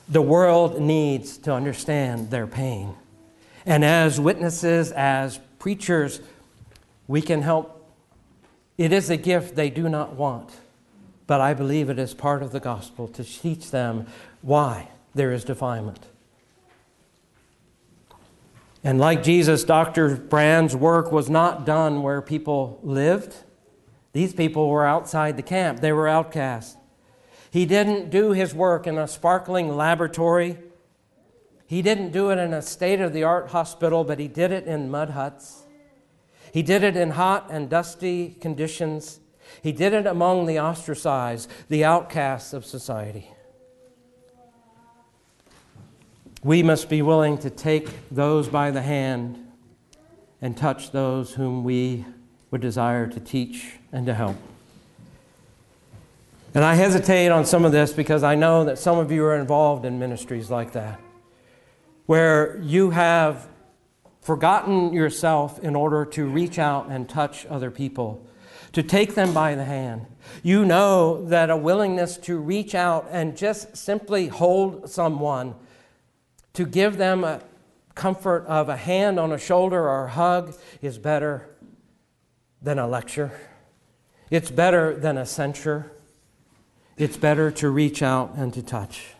The 0.07 0.21
world 0.21 0.79
needs 0.81 1.37
to 1.39 1.53
understand 1.53 2.31
their 2.31 2.47
pain. 2.47 2.95
And 3.65 3.83
as 3.83 4.19
witnesses, 4.19 4.91
as 4.91 5.39
preachers, 5.59 6.21
we 7.09 7.21
can 7.21 7.41
help. 7.41 7.75
It 8.77 8.93
is 8.93 9.09
a 9.09 9.17
gift 9.17 9.55
they 9.55 9.69
do 9.69 9.89
not 9.89 10.13
want 10.13 10.49
but 11.29 11.39
I 11.39 11.53
believe 11.53 11.91
it 11.91 11.99
is 11.99 12.15
part 12.15 12.41
of 12.41 12.51
the 12.51 12.59
gospel 12.59 13.07
to 13.09 13.23
teach 13.23 13.69
them 13.69 14.07
why 14.41 14.87
there 15.13 15.31
is 15.31 15.43
defilement. 15.43 16.07
And 18.83 18.97
like 18.97 19.21
Jesus, 19.21 19.63
Dr. 19.63 20.15
Brand's 20.15 20.75
work 20.75 21.11
was 21.11 21.29
not 21.29 21.67
done 21.67 22.01
where 22.01 22.19
people 22.19 22.79
lived. 22.81 23.35
These 24.11 24.33
people 24.33 24.69
were 24.69 24.87
outside 24.87 25.37
the 25.37 25.43
camp, 25.43 25.81
they 25.81 25.93
were 25.93 26.07
outcasts. 26.07 26.77
He 27.51 27.67
didn't 27.67 28.09
do 28.09 28.31
his 28.31 28.55
work 28.55 28.87
in 28.87 28.97
a 28.97 29.07
sparkling 29.07 29.77
laboratory. 29.77 30.57
He 31.67 31.83
didn't 31.83 32.09
do 32.09 32.31
it 32.31 32.39
in 32.39 32.55
a 32.55 32.61
state 32.63 33.01
of 33.01 33.13
the 33.13 33.23
art 33.23 33.51
hospital, 33.51 34.03
but 34.03 34.17
he 34.17 34.27
did 34.27 34.51
it 34.51 34.65
in 34.65 34.89
mud 34.89 35.11
huts. 35.11 35.58
He 36.51 36.61
did 36.61 36.83
it 36.83 36.95
in 36.95 37.11
hot 37.11 37.47
and 37.49 37.69
dusty 37.69 38.35
conditions. 38.39 39.19
He 39.61 39.71
did 39.71 39.93
it 39.93 40.05
among 40.05 40.45
the 40.45 40.59
ostracized, 40.59 41.49
the 41.69 41.83
outcasts 41.83 42.53
of 42.53 42.65
society. 42.65 43.29
We 46.43 46.63
must 46.63 46.89
be 46.89 47.01
willing 47.01 47.37
to 47.39 47.49
take 47.49 47.89
those 48.09 48.47
by 48.47 48.71
the 48.71 48.81
hand 48.81 49.45
and 50.41 50.55
touch 50.55 50.91
those 50.91 51.33
whom 51.33 51.63
we 51.63 52.05
would 52.49 52.61
desire 52.61 53.07
to 53.07 53.19
teach 53.19 53.73
and 53.91 54.05
to 54.05 54.13
help. 54.13 54.37
And 56.55 56.63
I 56.63 56.75
hesitate 56.75 57.29
on 57.29 57.45
some 57.45 57.65
of 57.65 57.71
this 57.71 57.93
because 57.93 58.23
I 58.23 58.35
know 58.35 58.63
that 58.63 58.79
some 58.79 58.97
of 58.97 59.11
you 59.11 59.23
are 59.25 59.35
involved 59.35 59.85
in 59.85 59.99
ministries 59.99 60.49
like 60.49 60.71
that, 60.71 60.99
where 62.05 62.57
you 62.63 62.89
have 62.89 63.47
forgotten 64.29 64.93
yourself 64.93 65.57
in 65.63 65.75
order 65.75 66.05
to 66.05 66.23
reach 66.27 66.59
out 66.59 66.85
and 66.87 67.09
touch 67.09 67.47
other 67.47 67.71
people 67.71 68.23
to 68.71 68.83
take 68.83 69.15
them 69.15 69.33
by 69.33 69.55
the 69.55 69.65
hand. 69.65 70.05
You 70.43 70.65
know 70.65 71.25
that 71.29 71.49
a 71.49 71.57
willingness 71.57 72.15
to 72.17 72.37
reach 72.37 72.75
out 72.75 73.07
and 73.09 73.35
just 73.35 73.75
simply 73.75 74.27
hold 74.27 74.87
someone, 74.87 75.55
to 76.53 76.67
give 76.67 76.97
them 76.97 77.23
a 77.23 77.41
comfort 77.95 78.45
of 78.45 78.69
a 78.69 78.77
hand 78.77 79.19
on 79.19 79.31
a 79.31 79.39
shoulder 79.39 79.89
or 79.89 80.05
a 80.05 80.11
hug, 80.11 80.53
is 80.79 80.99
better 80.99 81.49
than 82.61 82.77
a 82.77 82.87
lecture. 82.87 83.31
It's 84.29 84.51
better 84.51 84.95
than 84.95 85.17
a 85.17 85.25
censure. 85.25 85.91
It's 86.97 87.17
better 87.17 87.49
to 87.49 87.71
reach 87.71 88.03
out 88.03 88.35
and 88.35 88.53
to 88.53 88.61
touch. 88.61 89.15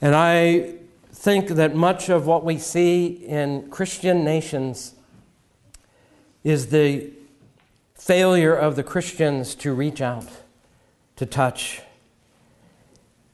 And 0.00 0.14
I 0.14 0.76
think 1.20 1.48
that 1.48 1.74
much 1.74 2.08
of 2.08 2.26
what 2.26 2.46
we 2.46 2.56
see 2.56 3.06
in 3.06 3.68
Christian 3.68 4.24
nations 4.24 4.94
is 6.42 6.68
the 6.68 7.10
failure 7.92 8.54
of 8.54 8.74
the 8.74 8.82
Christians 8.82 9.54
to 9.56 9.74
reach 9.74 10.00
out, 10.00 10.24
to 11.16 11.26
touch. 11.26 11.82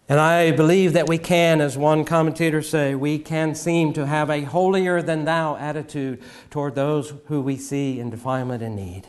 And 0.08 0.18
I 0.18 0.50
believe 0.50 0.94
that 0.94 1.08
we 1.08 1.16
can, 1.16 1.60
as 1.60 1.78
one 1.78 2.04
commentator 2.04 2.60
say, 2.60 2.96
we 2.96 3.20
can 3.20 3.54
seem 3.54 3.92
to 3.92 4.04
have 4.04 4.30
a 4.30 4.42
holier 4.42 5.00
than 5.00 5.24
thou 5.24 5.54
attitude 5.54 6.20
toward 6.50 6.74
those 6.74 7.14
who 7.26 7.40
we 7.40 7.56
see 7.56 8.00
in 8.00 8.10
defilement 8.10 8.64
and 8.64 8.74
need. 8.74 9.06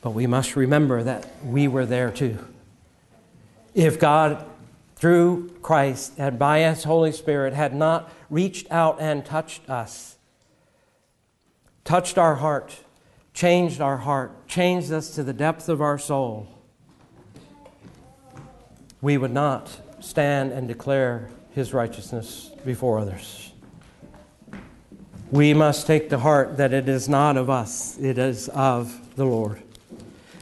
But 0.00 0.12
we 0.12 0.26
must 0.26 0.56
remember 0.56 1.02
that 1.02 1.28
we 1.44 1.68
were 1.68 1.84
there 1.84 2.10
too. 2.10 2.38
If 3.74 4.00
God, 4.00 4.42
through 4.96 5.50
Christ 5.62 6.14
and 6.18 6.38
by 6.38 6.60
His 6.60 6.84
Holy 6.84 7.12
Spirit, 7.12 7.54
had 7.54 7.74
not 7.74 8.10
reached 8.28 8.70
out 8.70 9.00
and 9.00 9.24
touched 9.24 9.68
us, 9.70 10.16
touched 11.84 12.18
our 12.18 12.36
heart, 12.36 12.78
changed 13.34 13.80
our 13.80 13.98
heart, 13.98 14.48
changed 14.48 14.90
us 14.90 15.14
to 15.14 15.22
the 15.22 15.34
depth 15.34 15.68
of 15.68 15.80
our 15.80 15.98
soul, 15.98 16.48
we 19.02 19.18
would 19.18 19.32
not 19.32 19.70
stand 20.00 20.52
and 20.52 20.66
declare 20.66 21.28
his 21.52 21.74
righteousness 21.74 22.50
before 22.64 22.98
others. 22.98 23.52
We 25.30 25.54
must 25.54 25.86
take 25.86 26.08
to 26.10 26.18
heart 26.18 26.56
that 26.56 26.72
it 26.72 26.88
is 26.88 27.08
not 27.08 27.36
of 27.36 27.50
us, 27.50 27.98
it 27.98 28.16
is 28.16 28.48
of 28.48 29.14
the 29.16 29.26
Lord. 29.26 29.62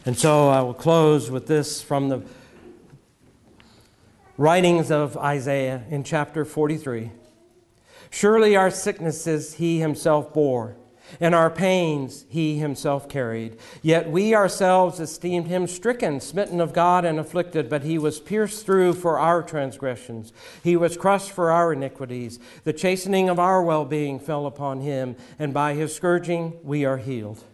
And 0.07 0.17
so 0.17 0.49
I 0.49 0.61
will 0.61 0.75
close 0.75 1.31
with 1.31 1.47
this 1.47 1.83
from 1.83 2.09
the 2.09 2.23
writings 4.37 4.91
of 4.91 5.17
Isaiah 5.17 5.85
in 5.91 6.03
chapter 6.03 6.45
43. 6.45 7.11
Surely 8.11 8.57
our 8.57 8.71
sicknesses 8.71 9.55
he 9.55 9.81
himself 9.81 10.33
bore 10.33 10.77
and 11.21 11.35
our 11.35 11.51
pains 11.51 12.25
he 12.29 12.59
himself 12.59 13.09
carried. 13.09 13.57
Yet 13.83 14.11
we 14.11 14.35
ourselves 14.35 15.01
esteemed 15.01 15.47
him 15.47 15.67
stricken, 15.67 16.21
smitten 16.21 16.61
of 16.61 16.73
God, 16.73 17.05
and 17.05 17.21
afflicted, 17.21 17.69
but 17.69 17.83
he 17.83 17.99
was 17.99 18.21
pierced 18.21 18.67
through 18.67 18.95
for 18.95 19.19
our 19.19 19.43
transgressions. 19.43 20.33
He 20.63 20.77
was 20.77 20.97
crushed 20.97 21.31
for 21.31 21.51
our 21.51 21.73
iniquities. 21.73 22.39
The 22.65 22.73
chastening 22.73 23.29
of 23.29 23.39
our 23.39 23.63
well 23.63 23.85
being 23.85 24.19
fell 24.19 24.47
upon 24.47 24.81
him, 24.81 25.17
and 25.39 25.53
by 25.55 25.75
his 25.75 25.95
scourging 25.95 26.55
we 26.63 26.85
are 26.85 26.99
healed. 26.99 27.45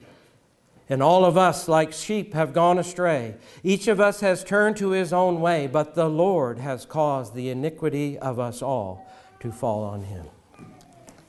And 0.91 1.05
all 1.05 1.25
of 1.25 1.37
us, 1.39 1.69
like 1.69 1.93
sheep, 1.93 2.35
have 2.35 2.53
gone 2.53 2.77
astray. 2.77 3.37
Each 3.63 3.87
of 3.87 4.01
us 4.01 4.21
has 4.23 4.43
turned 4.43 4.77
to 4.79 4.91
his 4.91 5.13
own 5.13 5.41
way, 5.41 5.69
but 5.69 5.95
the 5.95 6.09
Lord 6.09 6.59
has 6.59 6.85
caused 6.85 7.35
the 7.35 7.49
iniquity 7.49 8.19
of 8.19 8.41
us 8.41 8.61
all 8.61 9.09
to 9.39 9.53
fall 9.53 9.85
on 9.85 10.03
him. 10.03 10.27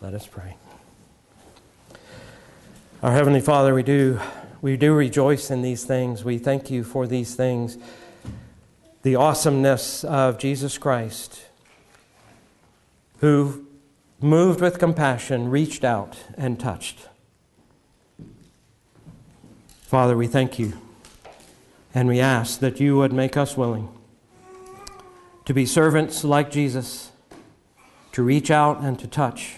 Let 0.02 0.16
us 0.16 0.26
pray. 0.26 0.58
Our 3.04 3.12
Heavenly 3.12 3.40
Father, 3.40 3.76
we 3.76 3.84
do, 3.84 4.20
we 4.64 4.78
do 4.78 4.96
rejoice 4.96 5.52
in 5.52 5.62
these 5.62 5.84
things. 5.84 6.24
We 6.24 6.40
thank 6.40 6.72
you 6.72 6.84
for 6.84 7.06
these 7.06 7.36
things. 7.36 7.78
The 9.04 9.16
awesomeness 9.16 10.04
of 10.04 10.40
Jesus 10.40 10.80
Christ, 10.80 11.44
who, 13.20 13.68
moved 14.20 14.60
with 14.60 14.80
compassion, 14.80 15.50
reached 15.52 15.84
out 15.84 16.18
and 16.36 16.60
touched. 16.60 17.10
Father, 19.92 20.16
we 20.16 20.26
thank 20.26 20.58
you. 20.58 20.72
And 21.94 22.08
we 22.08 22.22
ask 22.22 22.62
that 22.62 22.80
you 22.80 22.96
would 22.96 23.12
make 23.12 23.36
us 23.36 23.58
willing 23.58 23.90
to 25.44 25.54
be 25.54 25.66
servants 25.66 26.24
like 26.24 26.50
Jesus, 26.50 27.12
to 28.14 28.24
reach 28.24 28.50
out 28.50 28.80
and 28.80 28.98
to 29.00 29.06
touch 29.06 29.58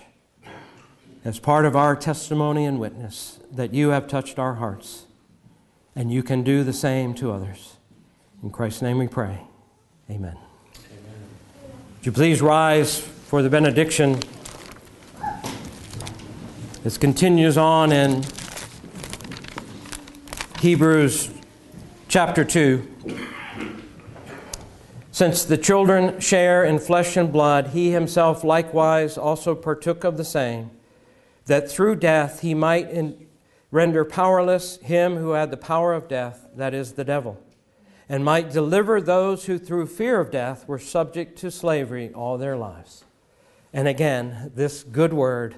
as 1.23 1.37
part 1.37 1.65
of 1.65 1.75
our 1.75 1.95
testimony 1.95 2.65
and 2.65 2.79
witness 2.79 3.37
that 3.51 3.75
you 3.75 3.89
have 3.89 4.07
touched 4.07 4.39
our 4.39 4.55
hearts, 4.55 5.05
and 5.95 6.11
you 6.11 6.23
can 6.23 6.41
do 6.41 6.63
the 6.63 6.73
same 6.73 7.13
to 7.13 7.31
others. 7.31 7.75
In 8.41 8.49
Christ's 8.49 8.81
name 8.81 8.97
we 8.97 9.07
pray. 9.07 9.39
Amen. 10.09 10.35
Amen. 10.35 10.37
Would 11.97 12.05
you 12.07 12.11
please 12.11 12.41
rise 12.41 12.99
for 12.99 13.43
the 13.43 13.51
benediction? 13.51 14.19
This 16.83 16.97
continues 16.97 17.55
on 17.55 17.91
in 17.91 18.23
Hebrews 20.63 21.29
chapter 22.07 22.45
2. 22.45 22.87
Since 25.11 25.43
the 25.43 25.57
children 25.57 26.21
share 26.21 26.63
in 26.63 26.79
flesh 26.79 27.17
and 27.17 27.33
blood, 27.33 27.71
he 27.71 27.91
himself 27.91 28.45
likewise 28.45 29.17
also 29.17 29.55
partook 29.55 30.05
of 30.05 30.15
the 30.15 30.23
same 30.23 30.71
that 31.47 31.69
through 31.69 31.97
death 31.97 32.39
he 32.39 32.53
might 32.53 32.89
in, 32.89 33.27
render 33.71 34.05
powerless 34.05 34.77
him 34.77 35.17
who 35.17 35.31
had 35.31 35.51
the 35.51 35.57
power 35.57 35.91
of 35.91 36.07
death, 36.07 36.47
that 36.55 36.73
is, 36.73 36.93
the 36.93 37.03
devil, 37.03 37.43
and 38.07 38.23
might 38.23 38.49
deliver 38.49 39.01
those 39.01 39.47
who 39.47 39.59
through 39.59 39.87
fear 39.87 40.21
of 40.21 40.31
death 40.31 40.65
were 40.65 40.79
subject 40.79 41.37
to 41.39 41.51
slavery 41.51 42.09
all 42.13 42.37
their 42.37 42.55
lives. 42.55 43.03
And 43.73 43.89
again, 43.89 44.49
this 44.55 44.81
good 44.83 45.11
word, 45.11 45.55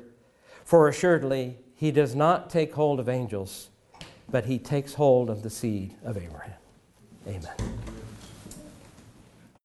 for 0.64 0.88
assuredly 0.88 1.58
he 1.76 1.92
does 1.92 2.16
not 2.16 2.50
take 2.50 2.74
hold 2.74 3.00
of 3.00 3.08
angels, 3.08 3.70
but 4.30 4.46
he 4.46 4.60
takes 4.60 4.94
hold 4.94 5.30
of 5.30 5.44
the 5.44 5.50
seed 5.50 5.96
of 6.04 6.18
Abraham. 6.18 6.60
Amen. 7.28 7.95